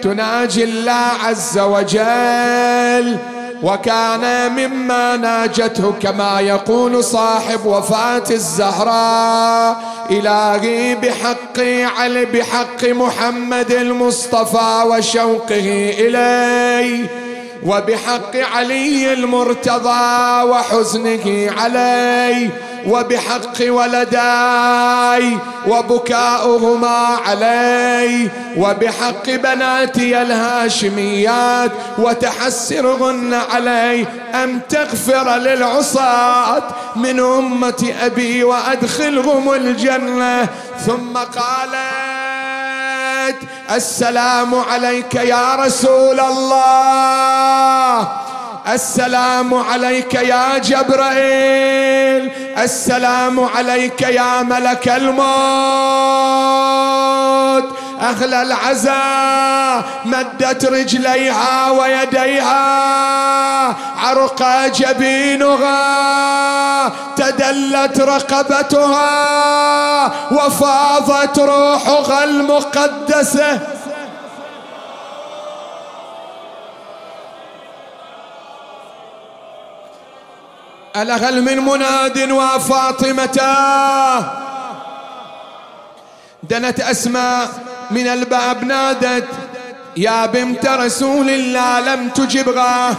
تناجي 0.03 0.65
الله 0.65 1.11
عز 1.25 1.59
وجل. 1.59 3.19
وكان 3.63 4.53
مما 4.53 5.17
ناجته 5.17 5.95
كما 6.03 6.41
يقول 6.41 7.05
صاحب 7.05 7.67
وفاة 7.67 8.25
الزهراء 8.31 9.77
إلهي 10.11 10.95
بحق 10.95 11.59
علي 11.99 12.25
بحق 12.25 12.85
محمد 12.85 13.71
المصطفى 13.71 14.83
وشوقه 14.87 15.95
إليه 15.99 17.07
وبحق 17.65 18.37
علي 18.37 19.13
المرتضى 19.13 20.43
وحزنه 20.43 21.51
عليه 21.59 22.51
وبحق 22.87 23.59
ولداي 23.61 25.39
وبكاؤهما 25.69 27.19
علي 27.27 28.31
وبحق 28.57 29.31
بناتي 29.31 30.23
الهاشميات 30.23 31.71
وتحسرهن 31.99 33.35
علي 33.35 34.07
أن 34.35 34.61
تغفر 34.69 35.37
للعصاة 35.37 36.63
من 36.97 37.21
أمة 37.21 37.95
أبي 38.03 38.45
وأدخلهم 38.45 39.53
الجنة. 39.53 40.49
ثم 40.87 41.17
قالت 41.17 42.24
السلام 43.71 44.55
عليك 44.55 45.15
يا 45.15 45.55
رسول 45.55 46.21
الله. 46.21 48.09
السلام 48.69 49.55
عليك 49.55 50.15
يا 50.15 50.59
جبرائيل. 50.59 52.31
السلام 52.59 53.41
عليك 53.41 54.03
يا 54.03 54.43
ملك 54.43 54.89
الموت. 54.89 55.25
أهل 58.05 58.35
العزاء 58.35 59.85
مدت 60.05 60.65
رجليها 60.65 61.71
ويديها. 61.71 62.65
عرق 63.99 64.67
جبينها 64.67 65.83
تدلت 67.17 68.01
رقبتها. 68.01 69.05
وفاضت 70.33 71.39
روحها 71.39 72.25
المقدسة. 72.25 73.61
ألا 80.97 81.15
هل 81.15 81.43
من 81.43 81.59
مناد 81.59 82.31
وفاطمة. 82.31 83.41
دنت 86.43 86.81
أسماء 86.81 87.49
من 87.91 88.07
الباب 88.07 88.65
نادت 88.65 89.29
يا 89.97 90.27
بنت 90.27 90.67
رسول 90.67 91.31
الله 91.31 91.81
لم 91.81 92.09
تجبغاه 92.09 92.95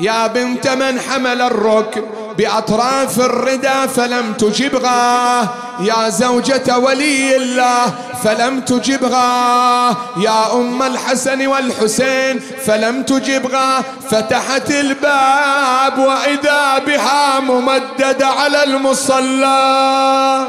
يا 0.00 0.26
بنت 0.26 0.68
من 0.68 1.00
حمل 1.00 1.42
الركب 1.42 2.04
بأطراف 2.38 3.20
الردى 3.20 3.88
فلم 3.96 4.32
تجبغاه 4.32 5.48
يا 5.80 6.08
زوجة 6.08 6.78
ولي 6.78 7.36
الله 7.36 7.94
فلم 8.24 8.60
تجبغا. 8.60 9.96
يا 10.16 10.52
أم 10.52 10.82
الحسن 10.82 11.46
والحسين 11.46 12.40
فلم 12.66 13.02
تجبغا. 13.02 13.82
فتحت 14.10 14.70
الباب 14.70 15.98
وإذا 15.98 16.78
بها 16.78 17.40
ممددة 17.40 18.26
على 18.26 18.64
المصلى. 18.64 20.46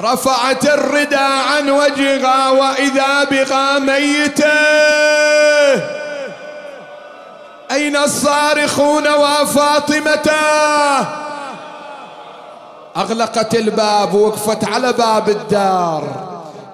رفعت 0.00 0.64
الردى 0.64 1.16
عن 1.16 1.70
وجهها 1.70 2.50
وإذا 2.50 3.24
بها 3.24 3.78
ميتة. 3.78 4.52
أين 7.70 7.96
الصارخون 7.96 9.08
وفاطمته 9.08 10.34
أغلقت 12.96 13.54
الباب 13.54 14.14
ووقفت 14.14 14.64
على 14.64 14.92
باب 14.92 15.28
الدار. 15.28 16.02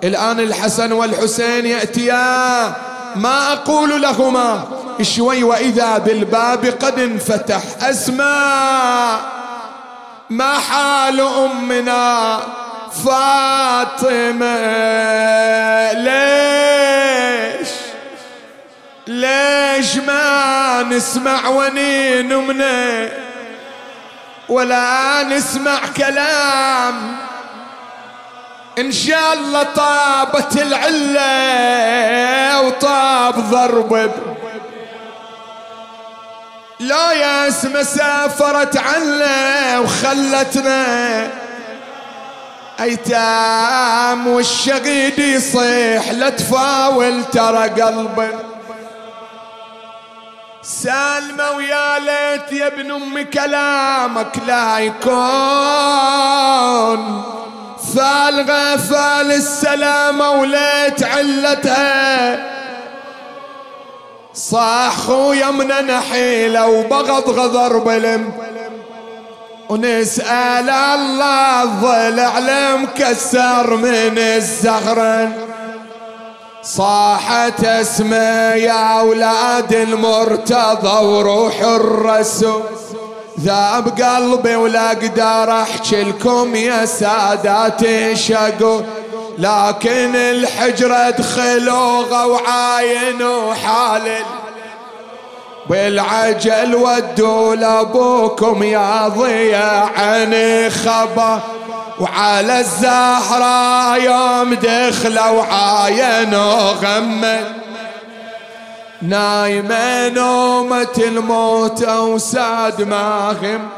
الآن 0.05 0.41
الحسن 0.41 0.93
والحسين 0.93 1.67
يأتيا. 1.67 2.75
ما 3.17 3.53
أقول 3.53 4.03
لهما؟ 4.03 4.63
شوي 5.03 5.43
وإذا 5.43 5.99
بالباب 5.99 6.67
قد 6.67 6.99
انفتح 6.99 7.63
أسماء. 7.83 9.21
ما 10.31 10.59
حال 10.59 11.21
أمنا؟ 11.21 12.41
فاطمة. 12.93 14.57
ليش؟ 15.93 17.69
ليش 19.07 19.97
ما 19.97 20.83
نسمع 20.83 21.49
ونين 21.49 22.37
منه 22.37 23.11
ولا 24.49 25.23
نسمع 25.23 25.79
كلام. 25.97 27.17
إن 28.79 28.93
شاء 28.93 29.33
الله 29.33 29.63
طابت 29.63 30.57
العلة 30.57 31.31
وطاب 32.61 33.51
ضرب. 33.51 34.11
لا 36.81 37.13
يا 37.13 37.49
اسم 37.49 37.83
سافرت 37.83 38.77
عنا 38.77 39.79
وخلتنا. 39.79 41.31
أيتام 42.81 44.27
والشقيد 44.27 45.19
يصيح 45.19 46.11
لا 46.11 46.31
تفاول 46.31 47.25
ترى 47.25 47.69
قلبك 47.69 48.35
سالمة 50.63 51.51
ويا 51.51 51.99
ليت 51.99 52.53
يا 52.53 52.67
ابن 52.67 52.91
أم 52.91 53.23
كلامك 53.23 54.39
لا 54.47 54.79
يكون. 54.79 55.11
فالغة 57.97 58.77
فال 58.77 59.33
السلامة 59.33 60.31
وليت 60.31 61.03
علتها. 61.03 62.51
صاح 64.35 64.97
خويا 64.97 65.51
من 65.51 65.69
نحيلة 65.69 66.67
وبغض 66.67 67.31
غضر 67.31 67.79
بلم. 67.79 68.33
ونسأل 69.71 70.71
الله 70.71 71.63
الضلع 71.63 72.39
المكسر 72.39 73.77
من 73.77 74.19
الزغرن 74.19 75.33
صاحت 76.63 77.65
اسمه 77.65 78.55
يا 78.55 79.01
أولاد 79.01 79.73
المرتضى 79.73 81.05
وروح 81.07 81.61
الرسول. 81.61 82.63
ذاب 83.41 83.89
قلبي 84.03 84.57
ولا 84.57 84.87
أقدر 84.93 85.63
احكي 85.63 86.03
لكم 86.03 86.55
يا 86.55 86.85
ساداتي 86.85 88.17
شقول 88.17 88.85
لكن 89.39 90.17
الحجرة 90.17 91.11
دخلوا 91.11 92.25
وعاينوا 92.25 93.55
حال 93.55 94.13
بالعجل 95.71 96.75
ودوا 96.75 97.55
لابوكم 97.55 98.63
يا 98.63 99.09
ضياع 99.09 99.91
عن 99.97 100.35
خبر 100.71 101.41
وعلى 102.01 102.61
الزهرة 102.61 103.97
يوم 103.97 104.55
دخلوا 104.55 105.43
عاينوا 105.43 106.73
غمّ 106.73 107.25
نايمة 109.03 110.09
نومة 110.09 110.95
الموت 110.99 111.89
وساد 111.89 112.83
ماهم 112.83 113.69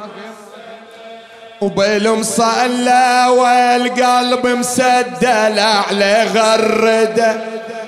وبالمصلى 1.61 3.27
والقلب 3.29 4.47
مسدل 4.47 5.59
على 5.59 6.27
غرده 6.35 7.41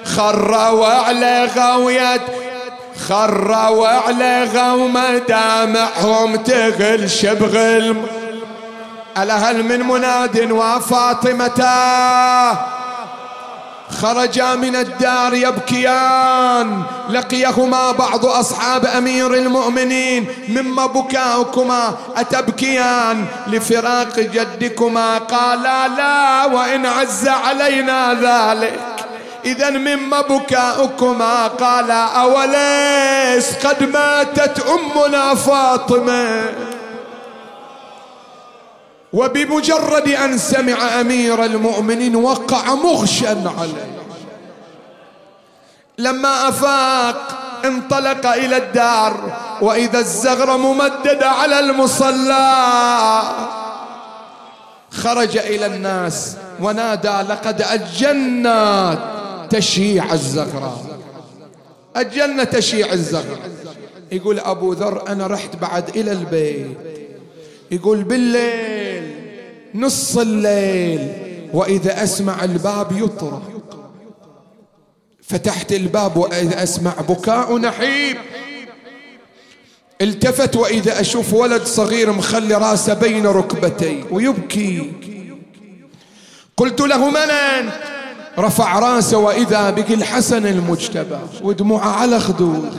خروا 0.05 0.87
على 0.87 1.49
غويت 1.57 2.21
خروا 3.09 3.89
على 3.89 4.45
غومة 4.55 5.19
دامعهم 5.19 6.37
تغل 6.37 7.11
شبغل. 7.11 7.97
ألا 9.19 9.51
هل 9.51 9.63
من 9.63 9.81
مناد 9.81 10.51
وفاطمة. 10.51 11.65
خرجا 14.03 14.55
من 14.55 14.77
الدار 14.77 15.35
يبكيان. 15.35 16.83
لقيهما 17.11 17.93
بعض 17.93 18.27
أصحاب 18.27 18.87
أمير 18.87 19.35
المؤمنين. 19.35 20.27
مما 20.49 20.87
بكاؤكما 20.87 21.95
أتبكيان. 22.17 23.27
لفراق 23.47 24.21
جدكما 24.21 25.19
قالا 25.19 25.89
لا 25.89 26.45
وإن 26.45 26.87
عز 26.87 27.29
علينا 27.29 28.15
ذلك. 28.15 28.81
إذا 29.45 29.71
مما 29.71 30.21
بكاؤكما 30.21 31.47
قال 31.47 31.91
أوليس 31.91 33.67
قد 33.67 33.83
ماتت 33.83 34.67
أمنا 34.67 35.35
فاطمة؟ 35.35 36.43
وبمجرد 39.13 40.09
أن 40.09 40.39
سمع 40.39 41.01
أمير 41.01 41.45
المؤمنين 41.45 42.17
وقع 42.17 42.75
مغشا 42.75 43.53
عليه. 43.59 43.95
لما 45.99 46.49
أفاق 46.49 47.45
انطلق 47.65 48.27
إلى 48.27 48.57
الدار 48.57 49.33
وإذا 49.61 49.99
الزغر 49.99 50.57
ممددة 50.57 51.29
على 51.31 51.61
المصلى 51.61 53.23
خرج 54.93 55.37
إلى 55.37 55.67
الناس 55.67 56.37
ونادى 56.61 57.09
لقد 57.09 57.63
الجنة 57.73 58.99
تشيع 59.55 60.13
الزغرة. 60.13 60.99
الجنة 61.97 62.45
تشيع 62.45 62.93
الزغرة. 62.93 63.39
يقول 64.13 64.39
أبو 64.39 64.73
ذر 64.73 65.09
أنا 65.09 65.27
رحت 65.27 65.57
بعد 65.57 65.97
إلى 65.97 66.13
البيت. 66.13 66.77
يقول 67.71 68.05
بالليل 68.05 69.15
نص 69.75 70.17
الليل 70.17 71.13
وإذا 71.53 72.03
أسمع 72.03 72.45
الباب 72.45 72.93
يطرق. 72.93 73.43
فتحت 75.23 75.73
الباب 75.73 76.17
وإذا 76.17 76.63
أسمع 76.63 76.93
بكاء 77.09 77.59
نحيب. 77.59 78.17
التفت 80.01 80.57
وإذا 80.57 81.01
أشوف 81.01 81.35
ولد 81.35 81.65
صغير 81.65 82.13
مخلي 82.13 82.55
راسه 82.55 82.95
بين 82.95 83.27
ركبتي. 83.27 84.05
ويبكي. 84.11 84.93
قلت 86.57 86.81
له 86.81 87.11
من 87.11 87.17
أنت؟ 87.31 87.94
رفع 88.39 88.79
راسه 88.79 89.19
وإذا 89.19 89.71
بك 89.71 89.91
الحسن 89.91 90.47
المجتبى 90.47 91.19
ودموعه 91.43 92.01
على 92.01 92.21
خدوده. 92.21 92.71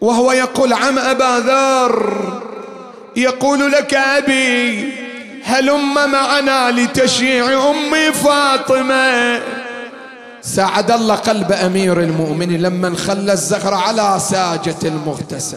وهو 0.00 0.32
يقول 0.32 0.72
عم 0.72 0.98
أبا 0.98 1.38
ذر 1.38 2.42
يقول 3.16 3.72
لك 3.72 3.94
أبي 3.94 4.92
هلم 5.44 5.94
معنا 5.94 6.70
لتشييع 6.70 7.70
أمي 7.70 8.12
فاطمة. 8.12 9.40
ساعد 10.42 10.90
الله 10.90 11.14
قلب 11.14 11.52
أمير 11.52 12.00
المؤمنين 12.00 12.62
لما 12.62 12.96
خلى 12.96 13.32
الزهرة 13.32 13.76
على 13.76 14.20
ساجة 14.20 14.76
المغتسل. 14.84 15.56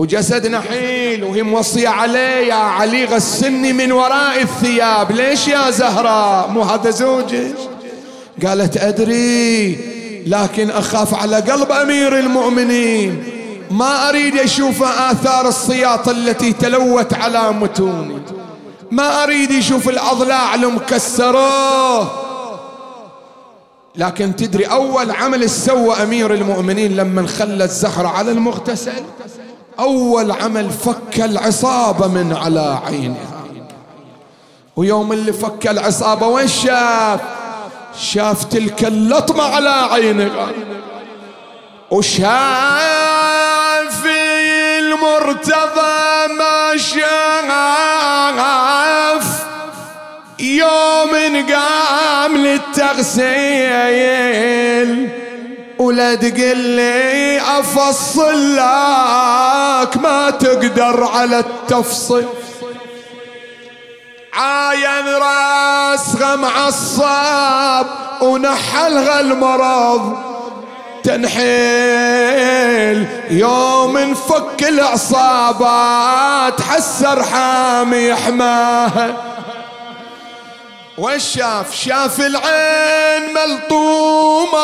وجسد 0.00 0.46
نحيل 0.46 1.24
وهي 1.24 1.42
موصية 1.42 1.88
عليه 1.88 2.48
يا 2.48 2.54
علي 2.54 3.04
غسلني 3.04 3.72
من 3.72 3.92
وراء 3.92 4.42
الثياب. 4.42 5.12
ليش 5.12 5.48
يا 5.48 5.70
زهراء؟ 5.70 6.50
مو 6.50 6.62
هذا 6.62 6.90
زوجك 6.90 7.54
قالت 8.46 8.76
أدري 8.76 9.78
لكن 10.26 10.70
أخاف 10.70 11.14
على 11.14 11.36
قلب 11.36 11.72
أمير 11.72 12.18
المؤمنين. 12.18 13.24
ما 13.70 14.08
أريد 14.08 14.36
أشوف 14.38 14.82
آثار 14.82 15.48
السياط 15.48 16.08
التي 16.08 16.52
تلوت 16.52 17.14
على 17.14 17.52
متوني. 17.52 18.22
ما 18.90 19.22
أريد 19.22 19.50
يشوف 19.50 19.88
الأضلاع 19.88 20.54
المكسرة. 20.54 22.10
لكن 23.96 24.36
تدري 24.36 24.64
أول 24.64 25.10
عمل 25.10 25.50
سوى 25.50 26.02
أمير 26.02 26.34
المؤمنين 26.34 26.96
لما 26.96 27.26
خلى 27.26 27.64
الزهرة 27.64 28.08
على 28.08 28.30
المغتسل؟ 28.30 29.02
أول 29.78 30.30
عمل 30.30 30.70
فك 30.70 31.20
العصابة 31.20 32.06
من 32.06 32.36
على 32.36 32.78
عينها 32.86 33.44
ويوم 34.76 35.12
اللي 35.12 35.32
فك 35.32 35.66
العصابة 35.66 36.26
وين 36.26 36.48
شاف؟ 36.48 37.20
شاف 38.00 38.44
تلك 38.44 38.84
اللطمة 38.84 39.42
على 39.42 39.70
عينها 39.70 40.48
وشاف 41.90 42.30
المرتضى 44.78 46.28
ما 46.38 46.76
شاف. 46.76 48.10
يوم 50.40 51.46
قام 51.52 52.36
للتغسيل. 52.36 53.30
ولا 55.90 56.14
تقل 56.14 56.56
لي 56.56 57.40
أفصل 57.40 58.56
لك 58.56 59.96
ما 59.96 60.30
تقدر 60.30 61.04
على 61.04 61.38
التفصيل. 61.38 62.26
عاين 64.32 65.06
راسها 65.08 66.36
معصب 66.36 67.86
ونحلها 68.22 69.20
المرض. 69.20 70.18
تنحيل 71.04 71.48
يوم 73.30 73.98
نفك 73.98 74.68
العصابات 74.68 76.60
حسر 76.60 77.22
حامي 77.22 78.14
حماها. 78.14 79.16
والشاف 80.98 81.74
شاف 81.74 82.20
العين 82.20 83.34
ملطومة 83.34 84.58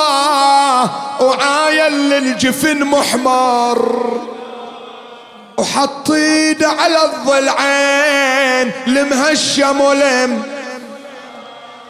وعاين 1.20 1.92
للجفن 1.92 2.84
محمر. 2.84 4.20
وحط 5.56 6.10
ايده 6.10 6.68
على 6.68 7.04
الضلعين 7.04 8.72
لمهشم 8.86 9.80
ولم 9.80 10.42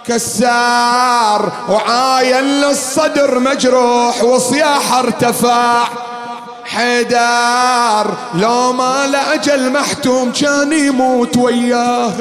كسار. 0.06 1.52
وعاين 1.68 2.44
للصدر 2.44 3.38
مجروح 3.38 4.22
وصياح 4.22 4.92
ارتفع 4.92 5.84
حيدار 6.64 8.16
لو 8.34 8.72
ما 8.72 9.06
لأجل 9.06 9.72
محتوم 9.72 10.32
كان 10.32 10.72
يموت 10.72 11.36
وياه. 11.36 12.12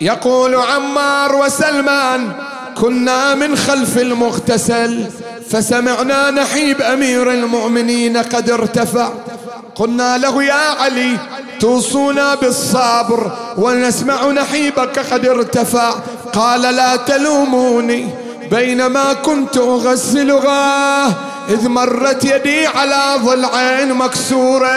يقول 0.00 0.54
عمار 0.54 1.36
وسلمان 1.36 2.32
كنا 2.80 3.34
من 3.34 3.56
خلف 3.56 3.98
المغتسل 3.98 5.06
فسمعنا 5.50 6.30
نحيب 6.30 6.82
أمير 6.82 7.30
المؤمنين 7.30 8.16
قد 8.16 8.50
ارتفع. 8.50 9.08
قلنا 9.74 10.18
له 10.18 10.42
يا 10.42 10.82
علي 10.82 11.18
توصونا 11.60 12.34
بالصبر 12.34 13.32
ونسمع 13.58 14.26
نحيبك 14.26 14.98
قد 14.98 15.26
ارتفع. 15.26 15.94
قال 16.32 16.60
لا 16.60 16.96
تلوموني 16.96 18.08
بينما 18.50 19.12
كنت 19.12 19.56
أغسلها 19.56 21.06
إذ 21.48 21.68
مرت 21.68 22.24
يدي 22.24 22.66
على 22.66 23.14
ضلعين 23.24 23.94
مكسورين. 23.94 24.68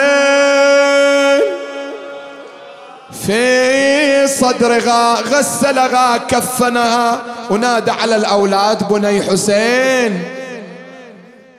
في 3.28 4.28
صدرها 4.28 5.22
غسلها 5.22 6.18
كفنها. 6.18 7.22
ونادى 7.50 7.92
على 7.92 8.16
الأولاد 8.16 8.88
بني 8.88 9.22
حسين. 9.24 10.24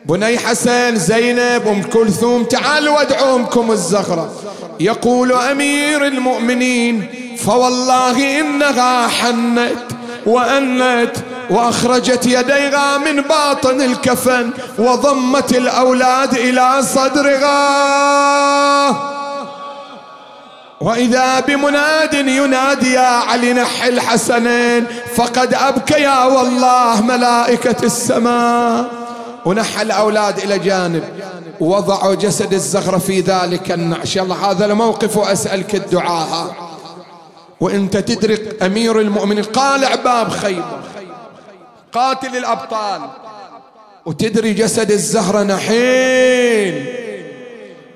بني 0.04 0.38
حسن 0.38 0.96
زينب 0.96 1.68
أم 1.68 1.82
كلثوم. 1.82 2.44
تعالوا 2.44 2.98
وادعوا 2.98 3.36
امكم 3.36 3.70
الزغرة 3.70 4.32
يقول 4.80 5.32
أمير 5.32 6.06
المؤمنين 6.06 7.06
فوالله 7.46 8.40
إنها 8.40 9.08
حنت 9.08 9.82
وأنت 10.26 11.16
وأخرجت 11.50 12.26
يديها 12.26 12.98
من 12.98 13.20
باطن 13.20 13.80
الكفن 13.80 14.50
وضمت 14.78 15.56
الأولاد 15.56 16.34
إلى 16.34 16.82
صدرها. 16.82 17.52
وإذا 20.82 21.40
بمناد 21.40 22.14
ينادي 22.14 22.92
يا 22.92 23.00
علي 23.00 23.52
نح 23.52 23.84
الحسنين 23.84 24.86
فقد 25.14 25.54
ابكيا 25.54 26.24
والله 26.24 27.02
ملائكة 27.02 27.76
السماء. 27.82 28.90
ونحى 29.44 29.82
الأولاد 29.82 30.38
إلى 30.38 30.58
جانب 30.58 31.04
ووضعوا 31.60 32.14
جسد 32.14 32.52
الزغرة 32.52 32.98
في 32.98 33.20
ذلك 33.20 33.72
النعش. 33.72 34.18
الله 34.18 34.50
هذا 34.50 34.64
الموقف 34.64 35.16
وأسألك 35.16 35.74
الدعاء. 35.74 36.54
وانت 37.60 37.96
تدرك 37.96 38.62
أمير 38.62 39.00
المؤمنين 39.00 39.44
قالع 39.44 39.94
باب 39.94 40.28
خيبر. 40.28 40.80
قاتل 41.92 42.36
الأبطال. 42.36 43.00
وتدري 44.06 44.52
جسد 44.52 44.90
الزهرة 44.90 45.42
نحيل. 45.42 47.01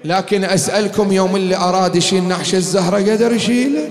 لكن 0.06 0.44
أسألكم 0.44 1.12
يوم 1.12 1.36
اللي 1.36 1.56
أراد 1.56 1.96
يشيل 1.96 2.24
نعش 2.24 2.54
الزهرة 2.54 2.96
قدر 2.96 3.32
يشيله 3.32 3.90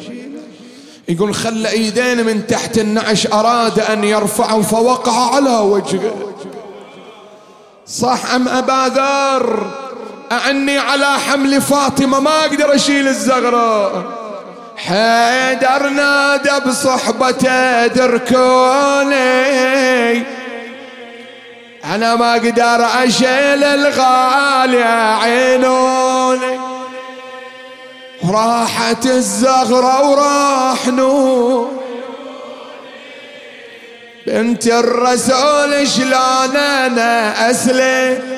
يقول 1.10 1.36
خلى 1.36 1.70
إيدين 1.70 2.26
من 2.26 2.48
تحت 2.48 2.78
النعش 2.78 3.28
أراد 3.28 3.80
أن 3.80 4.04
يرفعه 4.04 4.62
فوقع 4.62 5.36
على 5.36 5.58
وجهه. 5.58 6.34
صح 7.88 8.34
أم 8.34 8.48
أبا 8.48 8.88
ذر؟ 8.88 9.72
أعني 10.32 10.78
على 10.78 11.20
حمل 11.20 11.62
فاطمة 11.62 12.20
ما 12.20 12.40
أقدر 12.40 12.76
أشيل 12.76 13.08
الزغرة 13.08 13.92
حيدر 14.78 15.90
نادى 15.90 16.70
بصحبته 16.70 17.88
دركوني 17.88 19.16
أنا 21.94 22.16
ما 22.16 22.32
أقدر 22.32 22.86
أشيل 23.04 23.64
الغالي 23.64 24.84
عينوني. 25.22 26.60
راحت 28.30 29.06
الزغرة 29.06 30.10
وراح 30.10 30.90
بنت 34.28 34.68
الرسول 34.68 35.88
شلون 35.88 36.58
أنا 36.58 37.52
اسلم 37.52 38.36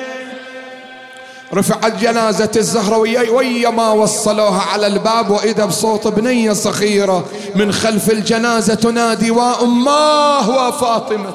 رفعت 1.54 1.92
جنازة 1.96 2.50
الزهرة 2.56 2.96
ويا, 2.96 3.30
ويا 3.30 3.70
ما 3.70 3.90
وصلوها 3.90 4.62
على 4.72 4.86
الباب 4.86 5.30
وإذا 5.30 5.64
بصوت 5.64 6.08
بنية 6.08 6.52
صغيرة 6.52 7.24
من 7.54 7.72
خلف 7.72 8.10
الجنازة 8.10 8.74
تنادي 8.74 9.30
وأماه 9.30 10.68
وفاطمة. 10.68 11.32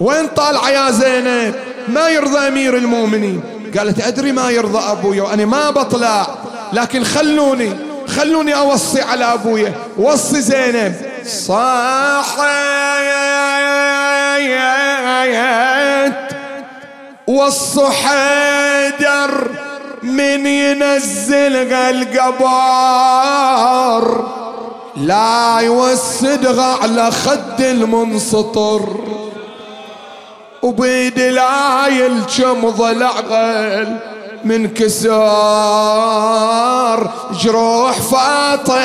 وين 0.00 0.26
طالعة 0.26 0.70
يا 0.70 0.90
زينب؟ 0.90 1.54
ما 1.88 2.08
يرضى 2.08 2.38
أمير 2.38 2.76
المؤمنين. 2.76 3.40
قالت 3.78 4.00
أدري 4.06 4.32
ما 4.32 4.50
يرضى 4.50 4.92
أبويا 4.92 5.22
وأنا 5.22 5.44
ما 5.44 5.70
بطلع 5.70 6.26
لكن 6.72 7.04
خلوني 7.04 7.72
خلوني 8.08 8.54
أوصي 8.54 9.02
على 9.02 9.24
أبويا 9.24 9.72
وصي 9.98 10.40
زينب. 10.40 10.94
صاحت 11.26 12.48
وصوا 17.26 17.90
حيدر 17.90 19.50
من 20.02 20.46
ينزل 20.46 21.56
القبار 22.76 23.48
لا 24.96 25.58
يوسدها 25.60 26.78
على 26.82 27.10
خد 27.10 27.60
المنسطر 27.60 29.00
وبيد 30.62 31.18
العايل 31.18 32.22
كم 32.38 32.68
ضلع 32.70 33.10
غل 33.10 33.96
من 34.44 34.68
كسار. 34.74 35.78
جروح 37.32 38.00
فاطم 38.00 38.78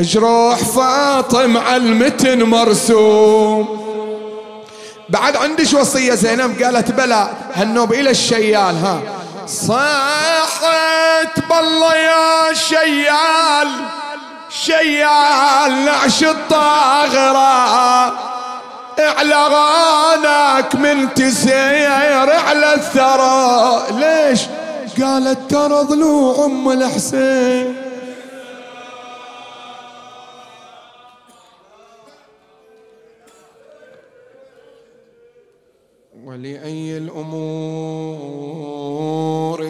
جروح 0.00 0.58
فاطم 0.58 1.56
على 1.56 1.76
المتن 1.76 2.42
مرسوم. 2.42 3.80
بعد 5.08 5.36
عندش 5.36 5.74
وصية 5.74 6.14
زينب 6.14 6.62
قالت 6.62 6.90
بلى 6.90 7.30
هالنوب 7.54 7.92
إلى 7.92 8.10
الشيال 8.10 8.76
ها. 8.76 9.00
صاحت 9.46 11.40
بالله 11.50 11.94
يا 11.94 12.54
شيال 12.54 13.68
شيال 14.50 15.84
نعش 15.84 16.24
الطاغرة 16.24 17.50
اعلى 19.08 19.46
غانك 19.54 20.74
من 20.74 21.14
تسير 21.14 22.30
على 22.30 22.74
الثرى. 22.74 23.86
ليش؟ 24.00 24.40
قالت 25.02 25.50
ترى 25.50 25.82
ضلوع 25.82 26.44
أم 26.44 26.70
الحسين. 26.70 27.90
ولأي 36.24 36.96
الأمور 36.96 38.10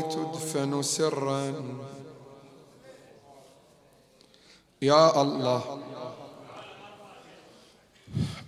تدفن 0.00 0.82
سرا؟ 0.82 1.54
يا 4.82 5.22
الله. 5.22 5.78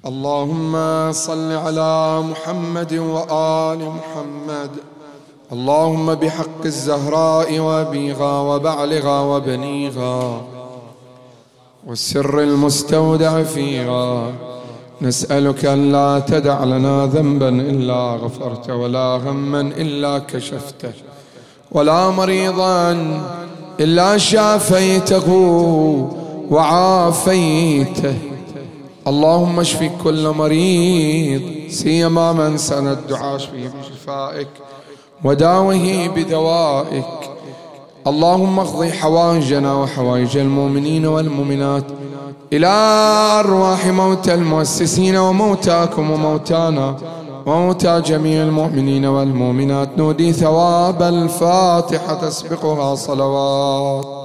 اللهم 0.07 0.75
صل 1.13 1.53
على 1.53 2.23
محمد 2.31 2.93
وآل 2.95 3.79
محمد. 3.79 4.71
اللهم 5.53 6.15
بحق 6.15 6.65
الزهراء 6.65 7.59
وابيغا 7.59 8.41
وبعلغا 8.41 9.21
وبنيغا. 9.21 10.43
والسر 11.87 12.41
المستودع 12.41 13.43
فيها 13.43 14.33
نسألك 15.03 15.65
أن 15.65 15.93
لا 15.93 16.19
تدع 16.19 16.65
لنا 16.65 17.07
ذنبا 17.07 17.49
إلا 17.49 18.19
غفرت 18.23 18.71
ولا 18.71 19.17
غما 19.17 19.61
إلا 19.61 20.19
كشفته 20.19 20.93
ولا 21.71 22.11
مريضا 22.11 22.93
إلا 23.81 24.19
شافيته 24.19 25.29
وعافيته. 26.51 28.32
اللهم 29.07 29.61
اشف 29.61 29.91
كل 30.05 30.29
مريض 30.29 31.43
سيما 31.69 32.33
من 32.33 32.59
سند 32.59 32.99
دعاء 33.09 33.39
فيه 33.39 33.69
بشفائك 33.69 34.49
وداوه 35.25 36.09
بدوائك. 36.17 37.05
اللهم 38.07 38.59
اقضي 38.59 38.93
حوائجنا 38.93 39.75
وحوائج 39.75 40.37
المؤمنين 40.37 41.07
والمؤمنات 41.07 41.85
إلى 42.53 42.67
أرواح 43.41 43.87
موتى 43.87 44.35
المؤسسين 44.35 45.17
وموتاكم 45.17 46.11
وموتانا 46.11 46.97
وموتى 47.47 48.01
جميع 48.01 48.43
المؤمنين 48.43 49.05
والمؤمنات. 49.05 49.89
نودي 49.99 50.33
ثواب 50.33 51.03
الفاتحة 51.03 52.15
تسبقها 52.15 52.95
صلوات. 52.95 54.22